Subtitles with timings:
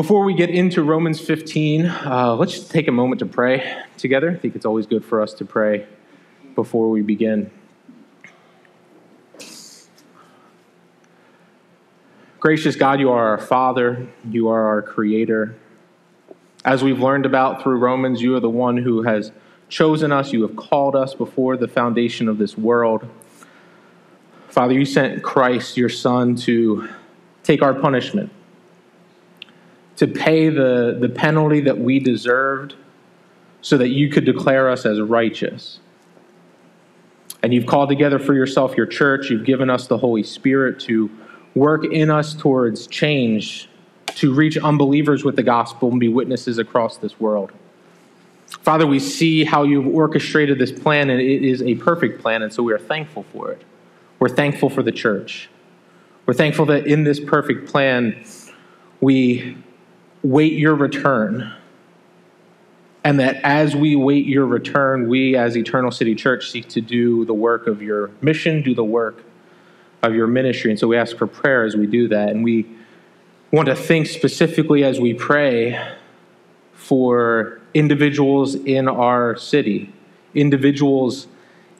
[0.00, 4.30] Before we get into Romans 15, uh, let's just take a moment to pray together.
[4.30, 5.86] I think it's always good for us to pray
[6.54, 7.50] before we begin.
[12.38, 15.54] Gracious God, you are our Father, you are our Creator.
[16.64, 19.32] As we've learned about through Romans, you are the one who has
[19.68, 23.06] chosen us, you have called us before the foundation of this world.
[24.48, 26.88] Father, you sent Christ, your Son, to
[27.42, 28.32] take our punishment
[30.00, 32.74] to pay the, the penalty that we deserved
[33.60, 35.78] so that you could declare us as righteous.
[37.42, 39.28] And you've called together for yourself your church.
[39.28, 41.10] You've given us the Holy Spirit to
[41.54, 43.68] work in us towards change,
[44.14, 47.52] to reach unbelievers with the gospel and be witnesses across this world.
[48.46, 52.50] Father, we see how you've orchestrated this plan, and it is a perfect plan, and
[52.50, 53.60] so we are thankful for it.
[54.18, 55.50] We're thankful for the church.
[56.24, 58.24] We're thankful that in this perfect plan,
[59.02, 59.58] we
[60.22, 61.54] wait your return.
[63.02, 67.24] And that as we wait your return, we as Eternal City Church seek to do
[67.24, 69.24] the work of your mission, do the work
[70.02, 70.70] of your ministry.
[70.70, 72.28] And so we ask for prayer as we do that.
[72.28, 72.66] And we
[73.52, 75.94] want to think specifically as we pray
[76.74, 79.92] for individuals in our city,
[80.34, 81.26] individuals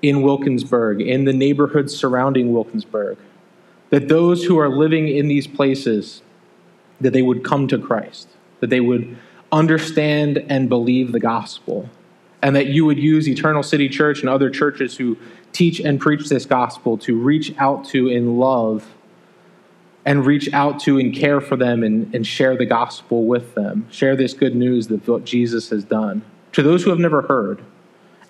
[0.03, 3.19] in Wilkinsburg, in the neighborhoods surrounding Wilkinsburg,
[3.91, 6.23] that those who are living in these places
[7.01, 8.29] that they would come to Christ,
[8.61, 9.17] that they would
[9.53, 11.89] understand and believe the gospel,
[12.43, 15.17] and that you would use Eternal City Church and other churches who
[15.53, 18.95] teach and preach this gospel to reach out to in love
[20.05, 23.87] and reach out to and care for them and, and share the gospel with them,
[23.91, 27.63] share this good news that what Jesus has done to those who have never heard,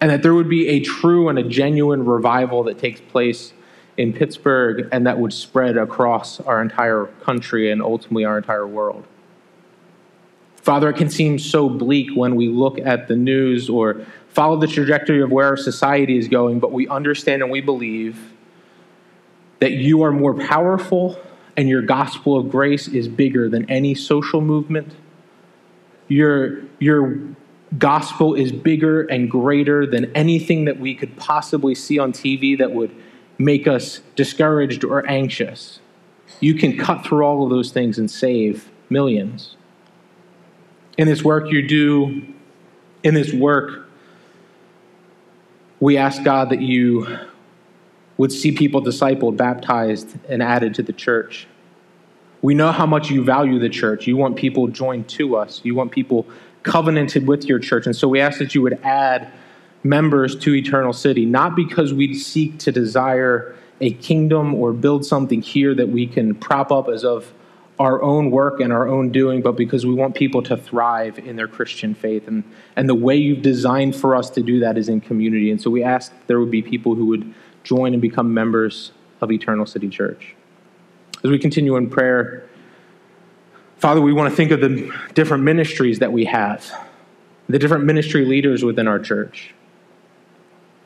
[0.01, 3.53] and that there would be a true and a genuine revival that takes place
[4.01, 9.07] in Pittsburgh and that would spread across our entire country and ultimately our entire world.
[10.57, 14.67] Father, it can seem so bleak when we look at the news or follow the
[14.67, 18.33] trajectory of where our society is going, but we understand and we believe
[19.59, 21.21] that you are more powerful
[21.59, 24.95] and your gospel of grace is bigger than any social movement.
[26.09, 27.19] Your, your
[27.77, 32.73] gospel is bigger and greater than anything that we could possibly see on TV that
[32.73, 32.95] would
[33.41, 35.81] make us discouraged or anxious.
[36.41, 39.57] You can cut through all of those things and save millions.
[40.99, 42.23] In this work you do,
[43.03, 43.89] in this work,
[45.81, 47.19] we ask God that you
[48.19, 51.47] would see people discipled, baptized, and added to the church.
[52.43, 54.07] We know how much you value the church.
[54.07, 55.63] You want people joined to us.
[55.65, 56.27] You want people
[56.63, 57.87] covenanted with your church.
[57.87, 59.33] And so we ask that you would add
[59.83, 65.41] members to Eternal City, not because we seek to desire a kingdom or build something
[65.41, 67.33] here that we can prop up as of
[67.79, 71.37] our own work and our own doing, but because we want people to thrive in
[71.37, 72.29] their Christian faith.
[72.29, 72.45] And,
[72.77, 75.51] and the way you've designed for us to do that is in community.
[75.51, 77.33] And so we ask there would be people who would
[77.65, 78.93] join and become members
[79.23, 80.35] of Eternal City Church.
[81.25, 82.47] As we continue in prayer,
[83.79, 86.71] Father, we want to think of the different ministries that we have,
[87.49, 89.55] the different ministry leaders within our church.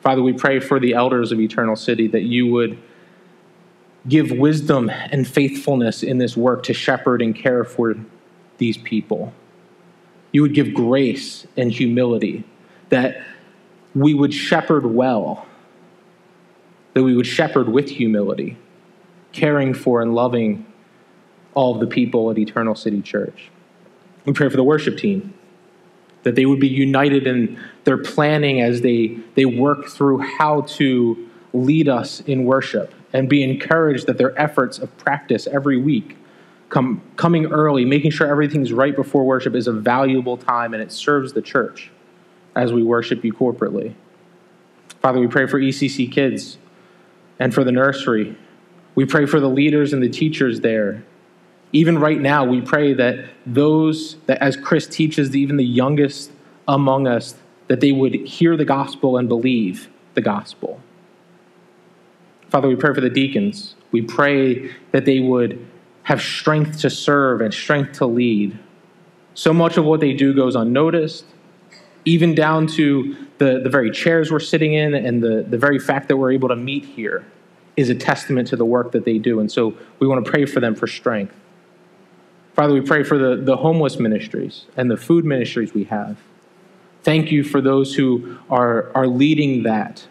[0.05, 2.77] Father, we pray for the elders of Eternal City that you would
[4.07, 7.95] give wisdom and faithfulness in this work to shepherd and care for
[8.59, 9.33] these people.
[10.31, 12.43] You would give grace and humility,
[12.89, 13.25] that
[13.95, 15.47] we would shepherd well,
[16.93, 18.57] that we would shepherd with humility,
[19.31, 20.67] caring for and loving
[21.55, 23.49] all of the people at Eternal City Church.
[24.23, 25.33] We pray for the worship team
[26.25, 31.29] that they would be united in their planning as they, they work through how to
[31.53, 36.17] lead us in worship and be encouraged that their efforts of practice every week
[36.69, 40.91] come, coming early making sure everything's right before worship is a valuable time and it
[40.91, 41.91] serves the church
[42.55, 43.93] as we worship you corporately.
[45.03, 46.57] Father we pray for ecc kids
[47.37, 48.35] and for the nursery.
[48.95, 51.03] We pray for the leaders and the teachers there
[51.75, 56.31] even right now, we pray that those that, as Chris teaches, even the youngest
[56.69, 57.35] among us,
[57.67, 60.79] that they would hear the gospel and believe the gospel.
[62.49, 63.75] Father, we pray for the deacons.
[63.91, 65.67] We pray that they would
[66.03, 68.57] have strength to serve and strength to lead.
[69.33, 71.25] So much of what they do goes unnoticed,
[72.05, 76.07] even down to the, the very chairs we're sitting in and the, the very fact
[76.07, 77.25] that we're able to meet here
[77.75, 79.41] is a testament to the work that they do.
[79.41, 81.35] And so we want to pray for them for strength.
[82.55, 86.17] Father, we pray for the, the homeless ministries and the food ministries we have.
[87.03, 90.07] Thank you for those who are, are leading that.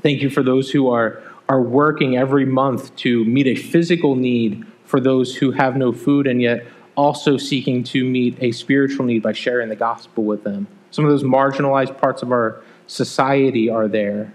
[0.00, 4.64] Thank you for those who are, are working every month to meet a physical need
[4.86, 6.66] for those who have no food and yet
[6.96, 10.66] also seeking to meet a spiritual need by sharing the gospel with them.
[10.90, 14.32] Some of those marginalized parts of our society are there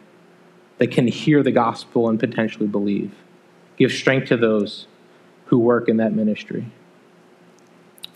[0.78, 3.12] that can hear the gospel and potentially believe.
[3.75, 4.86] Give strength to those
[5.46, 6.68] who work in that ministry.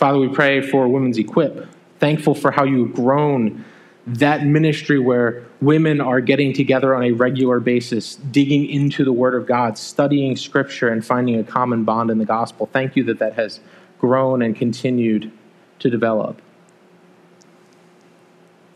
[0.02, 1.68] Father, we pray for Women's Equip.
[2.00, 3.64] Thankful for how you've grown
[4.08, 9.36] that ministry where women are getting together on a regular basis, digging into the Word
[9.36, 12.68] of God, studying Scripture, and finding a common bond in the gospel.
[12.74, 13.60] Thank you that that has
[14.00, 15.32] grown and continued
[15.78, 16.42] to develop.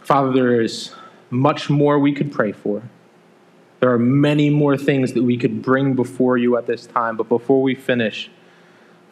[0.02, 0.92] Father, there is
[1.32, 2.84] much more we could pray for.
[3.80, 7.28] There are many more things that we could bring before you at this time, but
[7.30, 8.30] before we finish,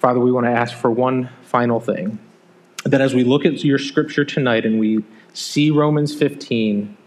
[0.04, 2.20] Father, we want to ask for one final thing.
[2.84, 6.98] That as we look at your scripture tonight and we see Romans 15,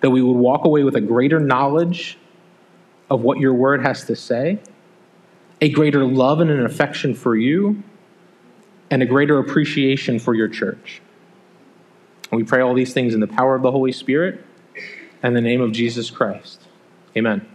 [0.00, 2.16] that we would walk away with a greater knowledge
[3.10, 4.58] of what your word has to say,
[5.60, 7.82] a greater love and an affection for you,
[8.90, 11.02] and a greater appreciation for your church.
[12.32, 14.42] And we pray all these things in the power of the Holy Spirit
[15.22, 16.62] and the name of Jesus Christ.
[17.14, 17.46] Amen.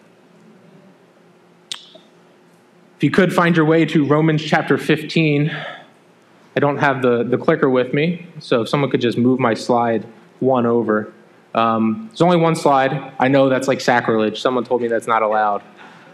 [2.97, 7.38] If you could find your way to Romans chapter 15, I don't have the, the
[7.38, 10.07] clicker with me, so if someone could just move my slide
[10.39, 11.12] one over.
[11.53, 13.13] Um, there's only one slide.
[13.19, 14.42] I know that's like sacrilege.
[14.42, 15.62] Someone told me that's not allowed.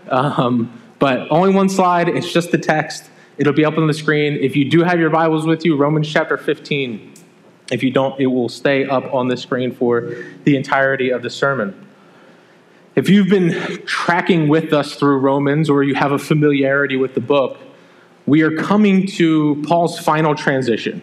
[0.10, 2.10] Um, but only one slide.
[2.10, 3.10] It's just the text.
[3.38, 4.34] It'll be up on the screen.
[4.34, 7.14] If you do have your Bibles with you, Romans chapter 15.
[7.72, 11.30] If you don't, it will stay up on the screen for the entirety of the
[11.30, 11.88] sermon.
[13.02, 17.20] If you've been tracking with us through Romans or you have a familiarity with the
[17.20, 17.58] book,
[18.28, 21.02] we are coming to Paul's final transition.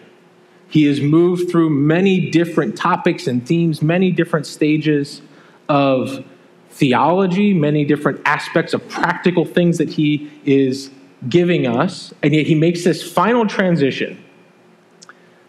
[0.69, 5.21] He has moved through many different topics and themes, many different stages
[5.67, 6.23] of
[6.69, 10.91] theology, many different aspects of practical things that he is
[11.27, 14.23] giving us, and yet he makes this final transition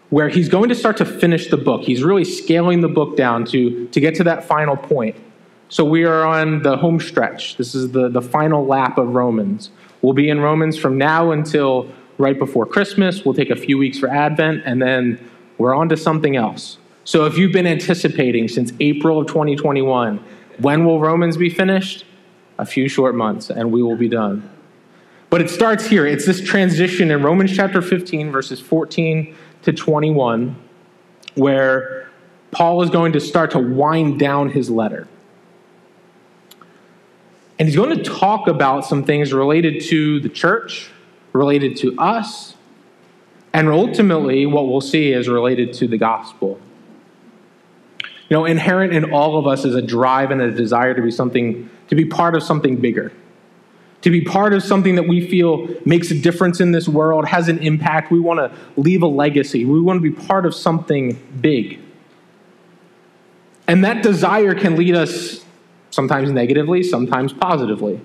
[0.09, 1.83] where he's going to start to finish the book.
[1.83, 5.15] He's really scaling the book down to, to get to that final point.
[5.71, 7.55] So we are on the home stretch.
[7.55, 9.71] This is the, the final lap of Romans.
[10.01, 13.23] We'll be in Romans from now until right before Christmas.
[13.23, 15.25] We'll take a few weeks for Advent, and then
[15.57, 16.77] we're on to something else.
[17.05, 20.21] So if you've been anticipating since April of 2021,
[20.59, 22.03] when will Romans be finished?
[22.57, 24.49] A few short months, and we will be done.
[25.29, 26.05] But it starts here.
[26.05, 30.53] It's this transition in Romans chapter 15, verses 14 to 21,
[31.35, 32.09] where
[32.51, 35.07] Paul is going to start to wind down his letter.
[37.61, 40.89] And he's going to talk about some things related to the church,
[41.31, 42.55] related to us,
[43.53, 46.59] and ultimately, what we'll see is related to the gospel.
[48.01, 51.11] You know, inherent in all of us is a drive and a desire to be
[51.11, 53.11] something, to be part of something bigger
[54.01, 57.47] to be part of something that we feel makes a difference in this world, has
[57.47, 58.11] an impact.
[58.11, 59.63] We want to leave a legacy.
[59.63, 61.79] We want to be part of something big.
[63.67, 65.45] And that desire can lead us
[65.91, 68.01] sometimes negatively, sometimes positively.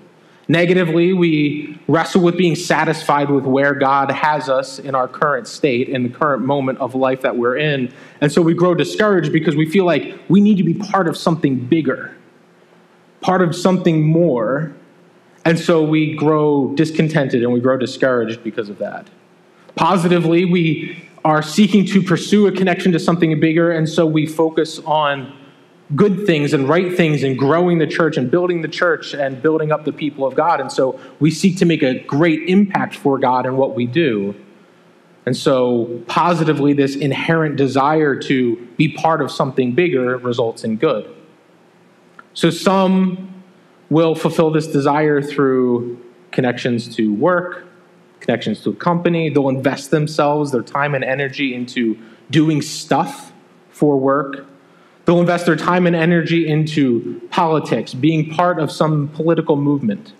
[0.49, 5.89] Negatively, we wrestle with being satisfied with where God has us in our current state,
[5.89, 7.91] in the current moment of life that we're in.
[8.21, 11.17] And so we grow discouraged because we feel like we need to be part of
[11.17, 12.15] something bigger,
[13.19, 14.73] part of something more
[15.47, 19.07] and so we grow discontented and we grow discouraged because of that.
[19.77, 24.79] Positively, we are seeking to pursue a connection to something bigger, and so we focus
[24.79, 25.33] on
[25.95, 29.71] good things and right things and growing the church and building the church and building
[29.71, 30.59] up the people of God.
[30.59, 34.35] And so we seek to make a great impact for God in what we do.
[35.25, 41.13] And so, positively, this inherent desire to be part of something bigger results in good.
[42.33, 43.43] So, some
[43.89, 46.01] will fulfill this desire through
[46.31, 47.65] connections to work,
[48.21, 49.29] connections to a company.
[49.29, 51.99] They'll invest themselves, their time and energy into
[52.31, 53.33] doing stuff
[53.69, 54.45] for work.
[55.07, 60.11] They'll invest their time and energy into politics, being part of some political movement.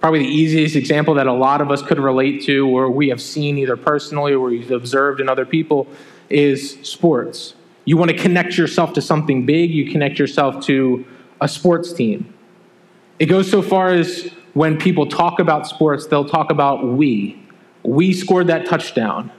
[0.00, 3.22] Probably the easiest example that a lot of us could relate to, or we have
[3.22, 5.86] seen either personally or we've observed in other people,
[6.28, 7.54] is sports.
[7.86, 11.06] You want to connect yourself to something big, you connect yourself to
[11.40, 12.30] a sports team.
[13.18, 17.42] It goes so far as when people talk about sports, they'll talk about we.
[17.82, 19.32] We scored that touchdown.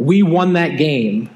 [0.00, 1.30] We won that game.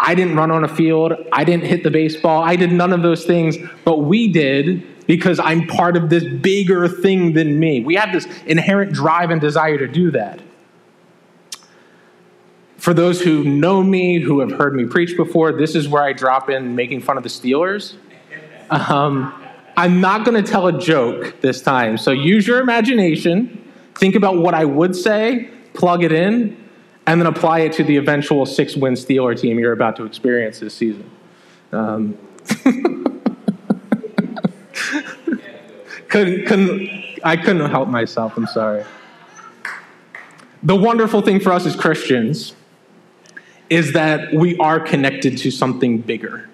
[0.00, 1.14] I didn't run on a field.
[1.32, 2.42] I didn't hit the baseball.
[2.42, 6.86] I did none of those things, but we did because I'm part of this bigger
[6.86, 7.80] thing than me.
[7.80, 10.40] We have this inherent drive and desire to do that.
[12.76, 16.12] For those who know me, who have heard me preach before, this is where I
[16.12, 17.96] drop in making fun of the Steelers
[18.70, 19.32] um,
[19.76, 21.96] I'm not going to tell a joke this time.
[21.96, 23.64] So use your imagination.
[23.94, 25.50] Think about what I would say.
[25.74, 26.67] plug it in,
[27.08, 30.60] and then apply it to the eventual six win Steeler team you're about to experience
[30.60, 31.10] this season.
[31.72, 32.18] Um,
[36.08, 36.90] couldn't, couldn't,
[37.24, 38.84] I couldn't help myself, I'm sorry.
[40.62, 42.54] The wonderful thing for us as Christians
[43.70, 46.46] is that we are connected to something bigger.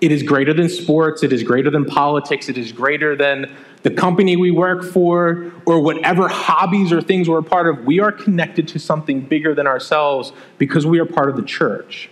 [0.00, 3.90] It is greater than sports, it is greater than politics, it is greater than the
[3.90, 7.84] company we work for, or whatever hobbies or things we're a part of.
[7.84, 12.10] We are connected to something bigger than ourselves because we are part of the church.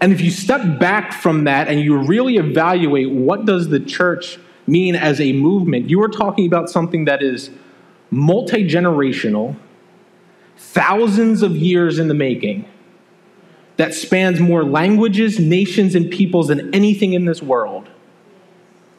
[0.00, 4.38] And if you step back from that and you really evaluate what does the church
[4.66, 7.50] mean as a movement, you are talking about something that is
[8.10, 9.56] multi-generational,
[10.56, 12.64] thousands of years in the making,
[13.82, 17.88] that spans more languages, nations, and peoples than anything in this world.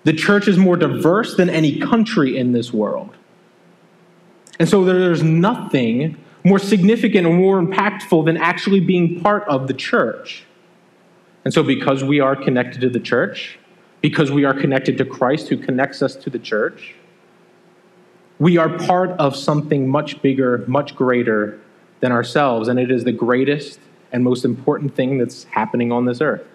[0.03, 3.15] The church is more diverse than any country in this world.
[4.59, 9.73] And so there's nothing more significant or more impactful than actually being part of the
[9.73, 10.43] church.
[11.45, 13.57] And so, because we are connected to the church,
[14.01, 16.93] because we are connected to Christ who connects us to the church,
[18.37, 21.61] we are part of something much bigger, much greater
[22.01, 22.67] than ourselves.
[22.67, 23.79] And it is the greatest
[24.13, 26.45] and most important thing that's happening on this earth.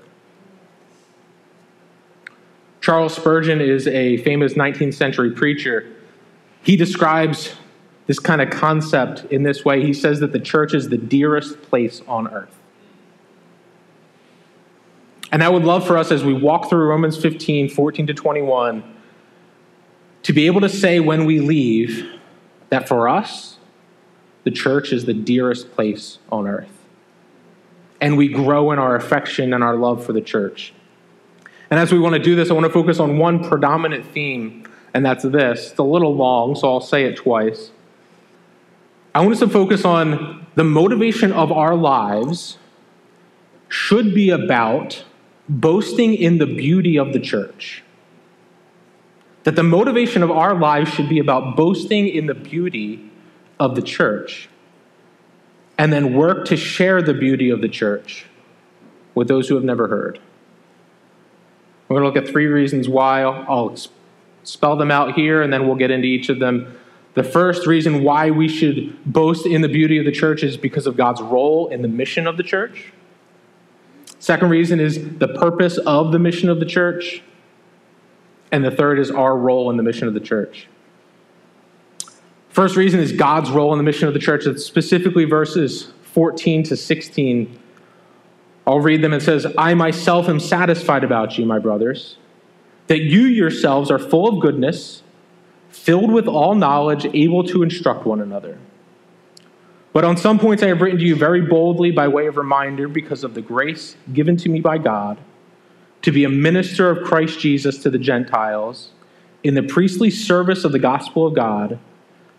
[2.81, 5.93] Charles Spurgeon is a famous 19th century preacher.
[6.63, 7.55] He describes
[8.07, 9.85] this kind of concept in this way.
[9.85, 12.55] He says that the church is the dearest place on earth.
[15.31, 18.95] And I would love for us as we walk through Romans 15, 14 to 21,
[20.23, 22.07] to be able to say when we leave
[22.71, 23.59] that for us,
[24.45, 26.78] the church is the dearest place on earth.
[28.01, 30.73] And we grow in our affection and our love for the church.
[31.71, 34.65] And as we want to do this, I want to focus on one predominant theme,
[34.95, 35.71] and that's this.
[35.71, 37.71] It's a little long, so I'll say it twice.
[39.15, 42.59] I want us to focus on the motivation of our lives
[43.69, 45.05] should be about
[45.49, 47.83] boasting in the beauty of the church.
[49.45, 53.11] That the motivation of our lives should be about boasting in the beauty
[53.59, 54.49] of the church.
[55.79, 58.27] And then work to share the beauty of the church
[59.15, 60.19] with those who have never heard.
[61.89, 63.23] We're going to look at three reasons why.
[63.23, 63.77] I'll
[64.43, 66.77] spell them out here and then we'll get into each of them.
[67.15, 70.87] The first reason why we should boast in the beauty of the church is because
[70.87, 72.93] of God's role in the mission of the church.
[74.19, 77.23] Second reason is the purpose of the mission of the church.
[78.51, 80.69] And the third is our role in the mission of the church.
[82.59, 84.45] First reason is God's role in the mission of the church.
[84.45, 87.57] It's specifically verses 14 to 16
[88.67, 89.13] I'll read them.
[89.13, 92.17] It says, I myself am satisfied about you, my brothers,
[92.89, 95.05] that you yourselves are full of goodness,
[95.69, 98.59] filled with all knowledge, able to instruct one another.
[99.93, 102.89] But on some points I have written to you very boldly by way of reminder
[102.89, 105.17] because of the grace given to me by God
[106.03, 108.91] to be a minister of Christ Jesus to the Gentiles
[109.45, 111.79] in the priestly service of the gospel of God,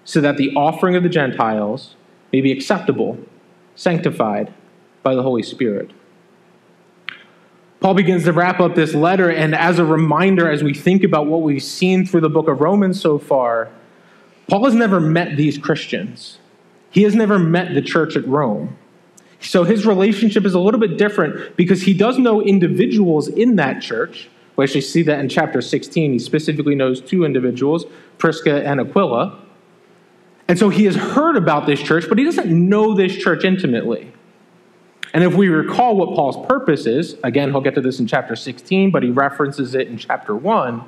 [0.04, 1.96] so that the offering of the Gentiles
[2.32, 3.18] may be acceptable,
[3.76, 4.54] sanctified
[5.04, 5.92] by the Holy Spirit.
[7.80, 11.28] Paul begins to wrap up this letter, and as a reminder, as we think about
[11.28, 13.70] what we've seen through the book of Romans so far,
[14.50, 16.40] Paul has never met these Christians.
[16.92, 18.78] He has never met the church at Rome.
[19.40, 23.82] So his relationship is a little bit different because he does know individuals in that
[23.82, 24.30] church.
[24.58, 26.12] We actually see that in chapter 16.
[26.12, 27.86] He specifically knows two individuals,
[28.18, 29.40] Prisca and Aquila.
[30.50, 34.12] And so he has heard about this church, but he doesn't know this church intimately.
[35.14, 38.36] And if we recall what Paul's purpose is, again, he'll get to this in chapter
[38.36, 40.84] 16, but he references it in chapter 1.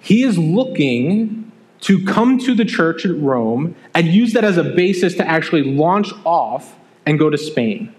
[0.00, 4.64] He is looking to come to the church at Rome and use that as a
[4.64, 7.94] basis to actually launch off and go to Spain.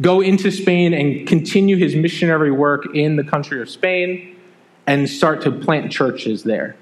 [0.00, 4.36] Go into Spain and continue his missionary work in the country of Spain
[4.86, 6.76] and start to plant churches there.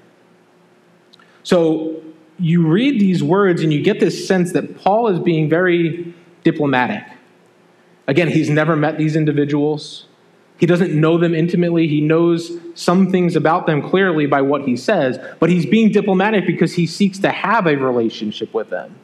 [1.43, 2.01] So
[2.39, 7.03] you read these words and you get this sense that Paul is being very diplomatic.
[8.07, 10.05] Again, he's never met these individuals.
[10.57, 11.87] He doesn't know them intimately.
[11.87, 16.45] He knows some things about them clearly by what he says, but he's being diplomatic
[16.45, 18.95] because he seeks to have a relationship with them.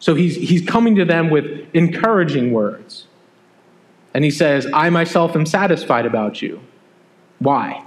[0.00, 3.06] So he's, he's coming to them with encouraging words.
[4.14, 6.60] And he says, I myself am satisfied about you.
[7.38, 7.84] Why?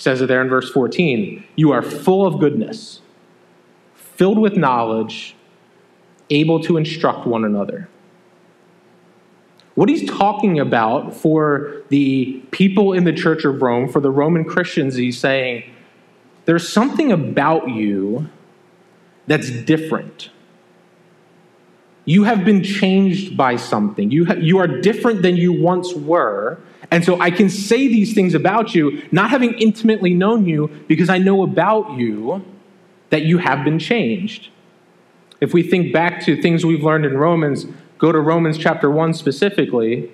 [0.00, 3.02] He says it there in verse 14 You are full of goodness,
[3.94, 5.36] filled with knowledge,
[6.30, 7.86] able to instruct one another.
[9.74, 14.46] What he's talking about for the people in the Church of Rome, for the Roman
[14.46, 15.70] Christians, he's saying,
[16.46, 18.30] there's something about you
[19.26, 20.30] that's different.
[22.06, 24.10] You have been changed by something.
[24.10, 26.58] You, ha- you are different than you once were.
[26.90, 31.08] And so I can say these things about you, not having intimately known you, because
[31.08, 32.44] I know about you
[33.10, 34.48] that you have been changed.
[35.40, 37.66] If we think back to things we've learned in Romans,
[37.98, 40.10] go to Romans chapter 1 specifically,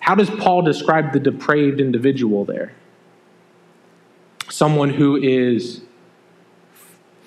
[0.00, 2.72] how does Paul describe the depraved individual there?
[4.50, 5.82] Someone who is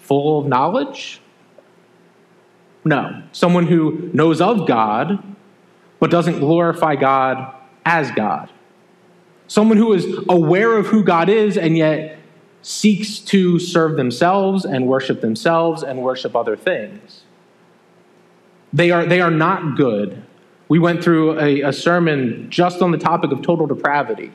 [0.01, 1.20] full of knowledge?
[2.86, 3.24] No.
[3.34, 5.22] Someone who knows of God,
[6.00, 7.53] but doesn't glorify God
[7.86, 8.50] as God.
[9.48, 12.20] Someone who is aware of who God is and yet
[12.62, 17.24] seeks to serve themselves and worship themselves and worship other things.
[18.74, 20.24] They are, they are not good.
[20.68, 24.34] We went through a, a sermon just on the topic of total depravity.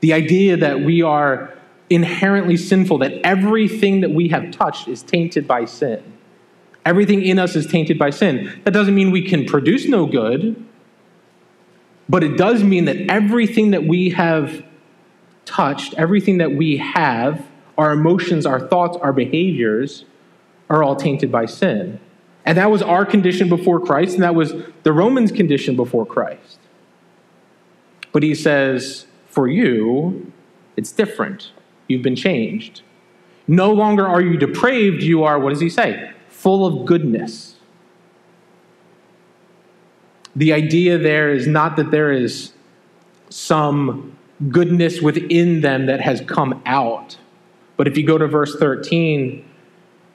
[0.00, 1.54] The idea that we are
[1.88, 6.02] inherently sinful, that everything that we have touched is tainted by sin.
[6.84, 8.60] Everything in us is tainted by sin.
[8.64, 10.64] That doesn't mean we can produce no good,
[12.10, 14.64] but it does mean that everything that we have
[15.44, 17.46] touched, everything that we have,
[17.78, 20.04] our emotions, our thoughts, our behaviors,
[20.68, 22.00] are all tainted by sin.
[22.44, 24.52] And that was our condition before Christ, and that was
[24.82, 26.58] the Romans' condition before Christ.
[28.10, 30.32] But he says, for you,
[30.76, 31.52] it's different.
[31.86, 32.82] You've been changed.
[33.46, 36.10] No longer are you depraved, you are, what does he say?
[36.28, 37.49] Full of goodness.
[40.36, 42.52] The idea there is not that there is
[43.28, 44.16] some
[44.48, 47.18] goodness within them that has come out.
[47.76, 49.44] But if you go to verse 13,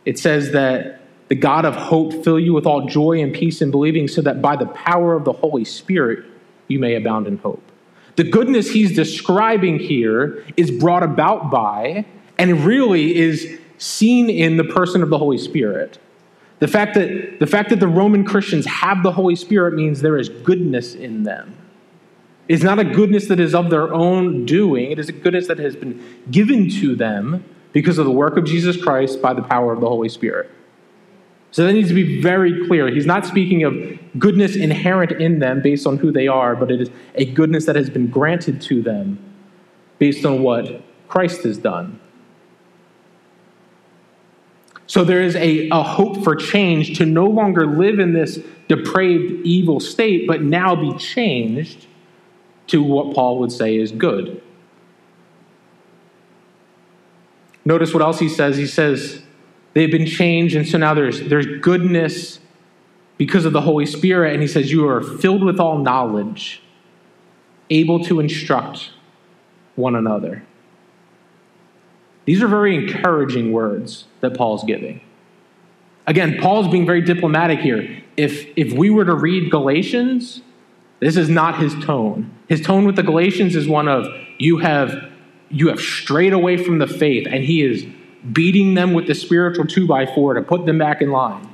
[0.06, 3.72] it says that the God of hope fill you with all joy and peace in
[3.72, 6.26] believing, so that by the power of the Holy Spirit
[6.68, 7.64] you may abound in hope.
[8.16, 12.06] The goodness he's describing here is brought about by,
[12.38, 16.00] and really is seen in the person of the Holy Spirit.
[16.60, 20.18] The fact that the, fact that the Roman Christians have the Holy Spirit means there
[20.18, 21.56] is goodness in them.
[22.48, 25.60] It's not a goodness that is of their own doing, it is a goodness that
[25.60, 29.74] has been given to them because of the work of Jesus Christ by the power
[29.74, 30.50] of the Holy Spirit.
[31.52, 32.90] So that needs to be very clear.
[32.90, 33.74] He's not speaking of
[34.20, 37.76] goodness inherent in them based on who they are, but it is a goodness that
[37.76, 39.20] has been granted to them
[40.00, 42.00] based on what Christ has done.
[44.88, 49.46] So there is a, a hope for change to no longer live in this depraved,
[49.46, 51.88] evil state, but now be changed
[52.68, 54.42] to what Paul would say is good.
[57.64, 58.58] Notice what else he says.
[58.58, 59.22] He says,
[59.74, 62.40] They've been changed, and so now there's, there's goodness
[63.18, 64.34] because of the Holy Spirit.
[64.34, 66.62] And he says, You are filled with all knowledge,
[67.70, 68.92] able to instruct
[69.76, 70.44] one another.
[72.26, 75.02] These are very encouraging words that Paul's giving.
[76.08, 78.04] Again, Paul's being very diplomatic here.
[78.18, 80.42] If, if we were to read Galatians,
[81.00, 82.32] this is not his tone.
[82.48, 84.08] His tone with the Galatians is one of,
[84.38, 85.12] you have,
[85.50, 87.86] you have strayed away from the faith, and he is
[88.32, 91.50] beating them with the spiritual two by four to put them back in line.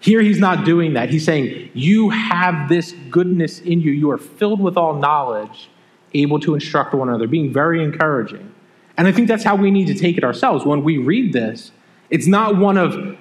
[0.00, 1.10] Here, he's not doing that.
[1.10, 3.92] He's saying, You have this goodness in you.
[3.92, 5.68] You are filled with all knowledge,
[6.14, 8.54] able to instruct one another, being very encouraging.
[9.00, 10.66] And I think that's how we need to take it ourselves.
[10.66, 11.72] When we read this,
[12.10, 13.16] it's not one of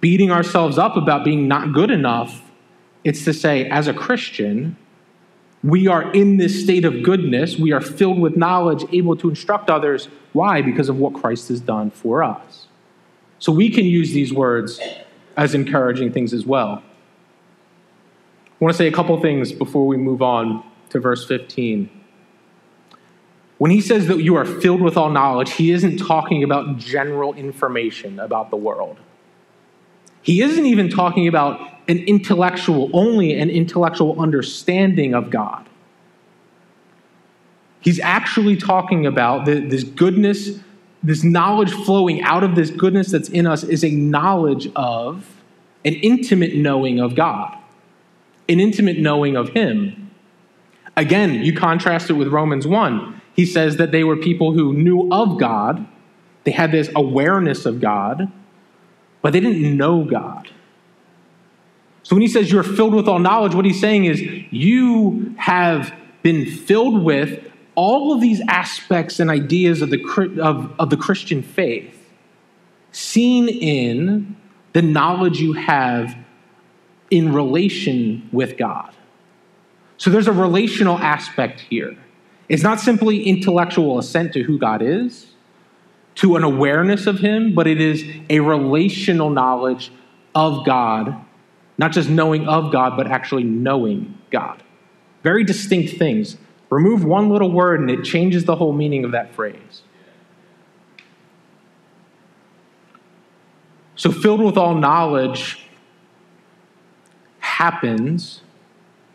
[0.00, 2.40] beating ourselves up about being not good enough.
[3.02, 4.76] It's to say, as a Christian,
[5.64, 7.58] we are in this state of goodness.
[7.58, 10.06] We are filled with knowledge, able to instruct others.
[10.34, 10.62] Why?
[10.62, 12.68] Because of what Christ has done for us.
[13.40, 14.78] So we can use these words
[15.36, 16.80] as encouraging things as well.
[18.46, 21.90] I want to say a couple things before we move on to verse 15.
[23.64, 27.32] When he says that you are filled with all knowledge, he isn't talking about general
[27.32, 28.98] information about the world.
[30.20, 35.66] He isn't even talking about an intellectual, only an intellectual understanding of God.
[37.80, 40.60] He's actually talking about the, this goodness,
[41.02, 45.40] this knowledge flowing out of this goodness that's in us is a knowledge of,
[45.86, 47.56] an intimate knowing of God,
[48.46, 50.10] an intimate knowing of Him.
[50.98, 53.22] Again, you contrast it with Romans 1.
[53.34, 55.86] He says that they were people who knew of God,
[56.44, 58.30] they had this awareness of God,
[59.22, 60.50] but they didn't know God.
[62.02, 64.20] So when he says you're filled with all knowledge, what he's saying is
[64.50, 65.92] you have
[66.22, 70.00] been filled with all of these aspects and ideas of the,
[70.40, 71.98] of, of the Christian faith,
[72.92, 74.36] seen in
[74.74, 76.14] the knowledge you have
[77.10, 78.94] in relation with God.
[79.96, 81.96] So there's a relational aspect here.
[82.48, 85.26] It's not simply intellectual assent to who God is,
[86.16, 89.90] to an awareness of Him, but it is a relational knowledge
[90.34, 91.16] of God,
[91.78, 94.62] not just knowing of God, but actually knowing God.
[95.22, 96.36] Very distinct things.
[96.70, 99.82] Remove one little word and it changes the whole meaning of that phrase.
[103.96, 105.66] So, filled with all knowledge
[107.38, 108.40] happens.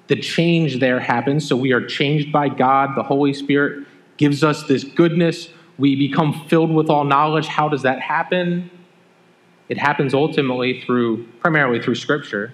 [0.09, 1.47] The change there happens.
[1.47, 2.95] So, we are changed by God.
[2.95, 5.49] The Holy Spirit gives us this goodness.
[5.77, 7.47] We become filled with all knowledge.
[7.47, 8.69] How does that happen?
[9.69, 12.51] It happens ultimately through, primarily through Scripture,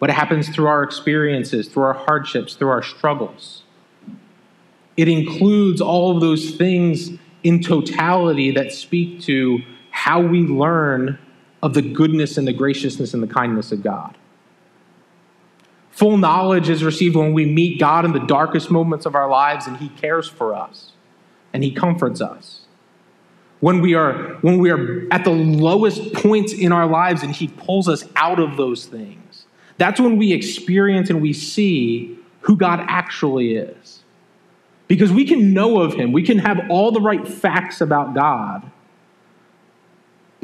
[0.00, 3.62] but it happens through our experiences, through our hardships, through our struggles.
[4.96, 7.10] It includes all of those things
[7.44, 9.60] in totality that speak to
[9.90, 11.18] how we learn
[11.62, 14.18] of the goodness and the graciousness and the kindness of God.
[15.94, 19.66] Full knowledge is received when we meet God in the darkest moments of our lives
[19.66, 20.92] and He cares for us
[21.52, 22.62] and He comforts us.
[23.60, 27.48] When we are, when we are at the lowest points in our lives and He
[27.48, 29.46] pulls us out of those things,
[29.78, 34.02] that's when we experience and we see who God actually is.
[34.86, 38.70] Because we can know of Him, we can have all the right facts about God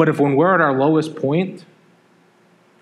[0.00, 1.66] but if when we're at our lowest point,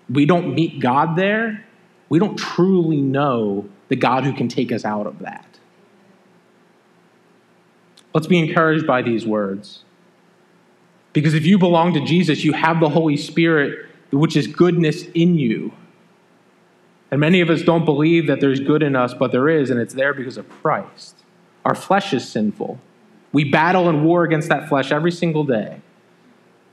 [0.09, 1.65] we don't meet God there,
[2.09, 5.45] we don't truly know the God who can take us out of that.
[8.13, 9.83] Let's be encouraged by these words.
[11.13, 15.35] Because if you belong to Jesus, you have the Holy Spirit, which is goodness in
[15.35, 15.71] you.
[17.11, 19.79] And many of us don't believe that there's good in us, but there is, and
[19.79, 21.15] it's there because of Christ.
[21.65, 22.79] Our flesh is sinful.
[23.31, 25.81] We battle and war against that flesh every single day.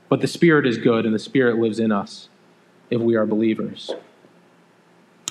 [0.09, 2.29] But the Spirit is good, and the Spirit lives in us
[2.89, 3.91] if we are believers.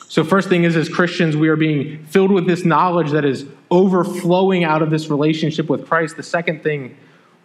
[0.08, 3.46] So, first thing is, as Christians, we are being filled with this knowledge that is
[3.70, 6.16] overflowing out of this relationship with Christ.
[6.16, 6.96] The second thing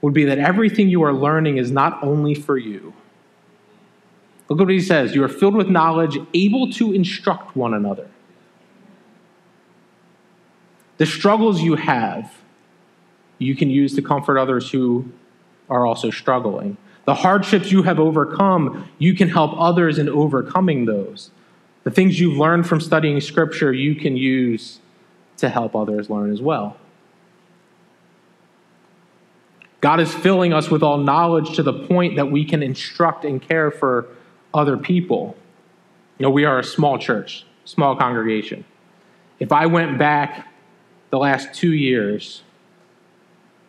[0.01, 2.93] would be that everything you are learning is not only for you.
[4.47, 8.09] Look at what he says you are filled with knowledge, able to instruct one another.
[10.97, 12.31] The struggles you have,
[13.39, 15.11] you can use to comfort others who
[15.67, 16.77] are also struggling.
[17.05, 21.31] The hardships you have overcome, you can help others in overcoming those.
[21.83, 24.79] The things you've learned from studying Scripture, you can use
[25.37, 26.77] to help others learn as well.
[29.81, 33.41] God is filling us with all knowledge to the point that we can instruct and
[33.41, 34.07] care for
[34.53, 35.35] other people.
[36.19, 38.63] You know, we are a small church, small congregation.
[39.39, 40.47] If I went back
[41.09, 42.43] the last two years,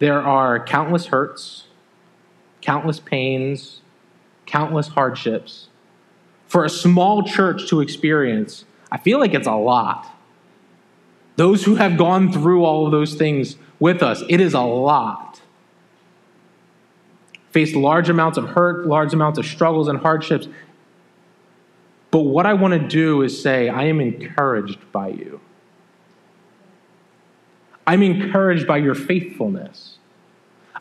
[0.01, 1.69] there are countless hurts,
[2.61, 3.81] countless pains,
[4.45, 5.69] countless hardships.
[6.53, 10.07] For a small church to experience, I feel like it's a lot.
[11.37, 15.41] Those who have gone through all of those things with us, it is a lot.
[17.53, 20.47] Faced large amounts of hurt, large amounts of struggles and hardships.
[22.11, 25.41] But what I want to do is say, I am encouraged by you.
[27.87, 29.92] I'm encouraged by your faithfulness.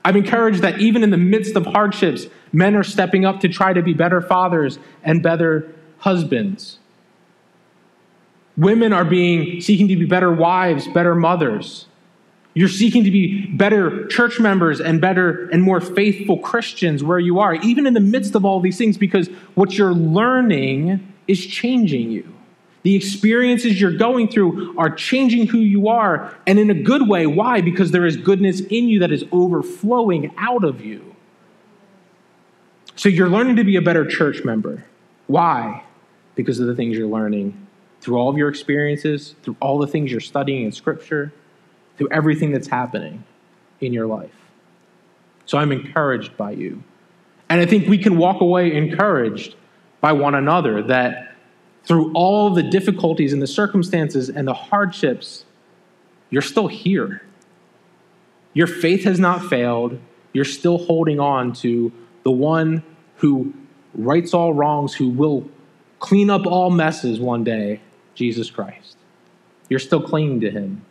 [0.03, 3.73] I'm encouraged that even in the midst of hardships, men are stepping up to try
[3.73, 6.79] to be better fathers and better husbands.
[8.57, 11.85] Women are being seeking to be better wives, better mothers.
[12.53, 17.39] You're seeking to be better church members and better and more faithful Christians where you
[17.39, 22.11] are, even in the midst of all these things, because what you're learning is changing
[22.11, 22.33] you.
[22.84, 27.28] The experiences you're going through are changing who you are, and in a good way.
[27.28, 27.62] Why?
[27.62, 31.15] Because there is goodness in you that is overflowing out of you.
[32.96, 34.86] So you're learning to be a better church member.
[35.28, 35.84] Why?
[36.36, 37.67] Because of the things you're learning
[38.02, 41.32] through all of your experiences, through all the things you're studying in Scripture,
[41.98, 43.24] through everything that's happening
[43.80, 44.34] in your life.
[45.46, 46.84] So I'm encouraged by you.
[47.50, 49.56] And I think we can walk away encouraged
[50.00, 51.31] by one another that
[51.86, 55.46] through all the difficulties and the circumstances and the hardships,
[56.30, 57.22] you're still here.
[58.54, 60.00] Your faith has not failed.
[60.34, 61.91] You're still holding on to
[62.24, 62.84] the one
[63.17, 63.54] who
[63.94, 65.50] rights all wrongs, who will
[66.00, 67.82] clean up all messes one day,
[68.15, 68.98] Jesus Christ.
[69.70, 70.86] You're still clinging to him.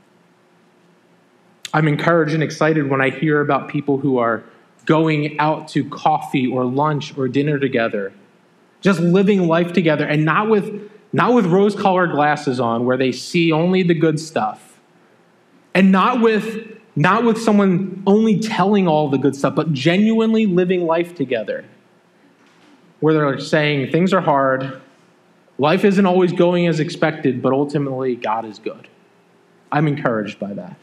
[1.72, 4.42] I'm encouraged and excited when I hear about people who are
[4.86, 8.12] going out to coffee or lunch or dinner together
[8.80, 13.50] just living life together and not with not with rose-colored glasses on where they see
[13.50, 14.78] only the good stuff.
[15.74, 20.86] And not with not with someone only telling all the good stuff but genuinely living
[20.86, 21.64] life together.
[23.00, 24.80] Where they're saying things are hard
[25.58, 28.88] life isn't always going as expected but ultimately god is good.
[29.72, 30.76] I'm encouraged by that.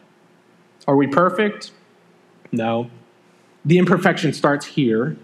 [0.88, 1.72] Are we perfect?
[2.52, 2.90] No.
[3.66, 5.18] The imperfection starts here,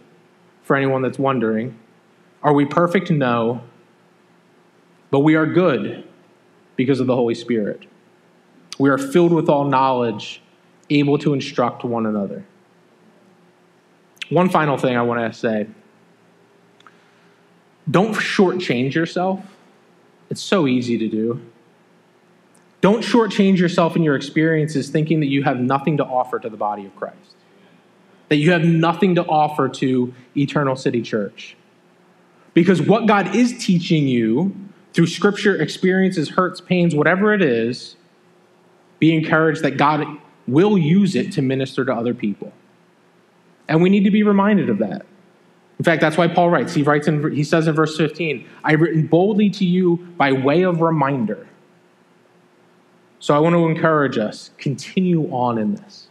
[0.64, 1.78] for anyone that's wondering.
[2.44, 3.10] Are we perfect?
[3.10, 3.62] No.
[5.10, 6.08] But we are good
[6.76, 7.86] because of the Holy Spirit.
[8.80, 10.42] We are filled with all knowledge,
[10.90, 12.44] able to instruct one another.
[14.30, 15.68] One final thing I want to say
[17.90, 19.42] don't shortchange yourself.
[20.30, 21.42] It's so easy to do.
[22.82, 26.58] Don't shortchange yourself in your experiences thinking that you have nothing to offer to the
[26.58, 27.36] body of Christ,
[28.30, 31.56] that you have nothing to offer to Eternal City Church.
[32.54, 34.56] Because what God is teaching you
[34.94, 37.96] through scripture, experiences, hurts, pains, whatever it is,
[39.00, 40.06] be encouraged that God
[40.48, 42.54] will use it to minister to other people.
[43.68, 45.06] And we need to be reminded of that.
[45.80, 46.74] In fact, that's why Paul writes.
[46.74, 50.62] He writes in, he says in verse 15, I've written boldly to you by way
[50.62, 51.48] of reminder.
[53.20, 56.10] So I want to encourage us, continue on in this.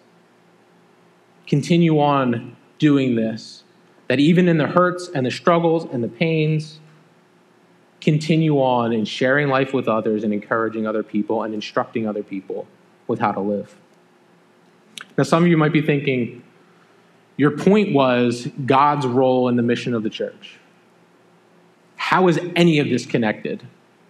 [1.46, 3.62] Continue on doing this.
[4.12, 6.81] That even in the hurts and the struggles and the pains,
[8.03, 12.66] continue on in sharing life with others and encouraging other people and instructing other people
[13.07, 13.75] with how to live.
[15.16, 16.42] Now, some of you might be thinking,
[17.38, 20.59] your point was God's role in the mission of the church.
[21.96, 23.66] How is any of this connected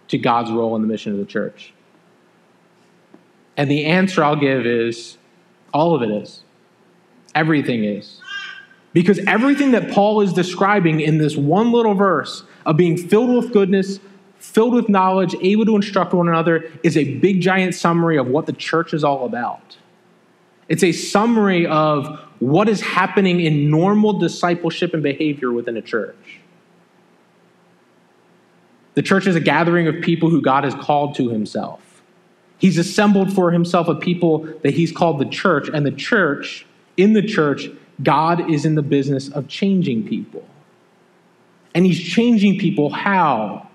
[0.09, 1.71] to God's role in the mission of the church?
[3.55, 5.17] And the answer I'll give is
[5.73, 6.43] all of it is.
[7.33, 8.22] Everything is.
[8.93, 13.51] Because everything that Paul is describing in this one little verse of being filled with
[13.51, 13.99] goodness,
[14.37, 18.45] filled with knowledge, able to instruct one another, is a big giant summary of what
[18.45, 19.77] the church is all about.
[20.69, 26.39] It's a summary of what is happening in normal discipleship and behavior within a church.
[28.95, 31.79] The church is a gathering of people who God has called to himself.
[32.59, 37.13] He's assembled for himself a people that he's called the church, and the church, in
[37.13, 37.67] the church,
[38.01, 40.45] God is in the business of changing people.
[41.75, 43.69] And He's changing people how?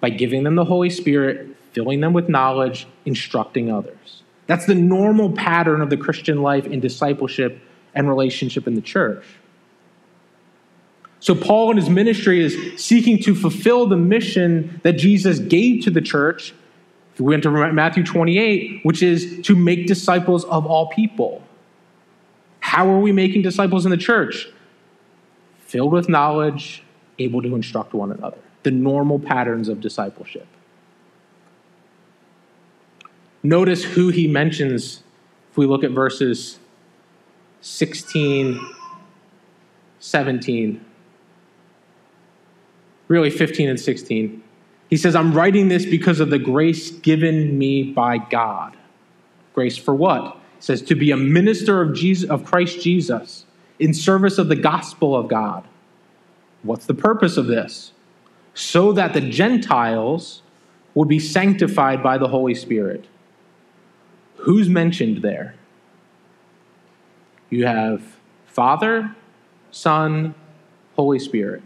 [0.00, 4.22] By giving them the Holy Spirit, filling them with knowledge, instructing others.
[4.46, 7.60] That's the normal pattern of the Christian life in discipleship
[7.94, 9.24] and relationship in the church.
[11.20, 15.90] So, Paul in his ministry is seeking to fulfill the mission that Jesus gave to
[15.90, 16.54] the church.
[17.12, 21.42] If we went to Matthew 28, which is to make disciples of all people.
[22.70, 24.48] How are we making disciples in the church?
[25.58, 26.84] Filled with knowledge,
[27.18, 28.38] able to instruct one another.
[28.62, 30.46] The normal patterns of discipleship.
[33.42, 35.02] Notice who he mentions
[35.50, 36.60] if we look at verses
[37.60, 38.64] 16,
[39.98, 40.84] 17,
[43.08, 44.44] really 15 and 16.
[44.88, 48.76] He says, I'm writing this because of the grace given me by God.
[49.54, 50.39] Grace for what?
[50.60, 53.44] Says to be a minister of Jesus of Christ Jesus
[53.78, 55.66] in service of the gospel of God.
[56.62, 57.92] What's the purpose of this?
[58.54, 60.42] So that the Gentiles
[60.94, 63.06] would be sanctified by the Holy Spirit.
[64.36, 65.54] Who's mentioned there?
[67.48, 68.02] You have
[68.46, 69.16] Father,
[69.70, 70.34] Son,
[70.94, 71.62] Holy Spirit.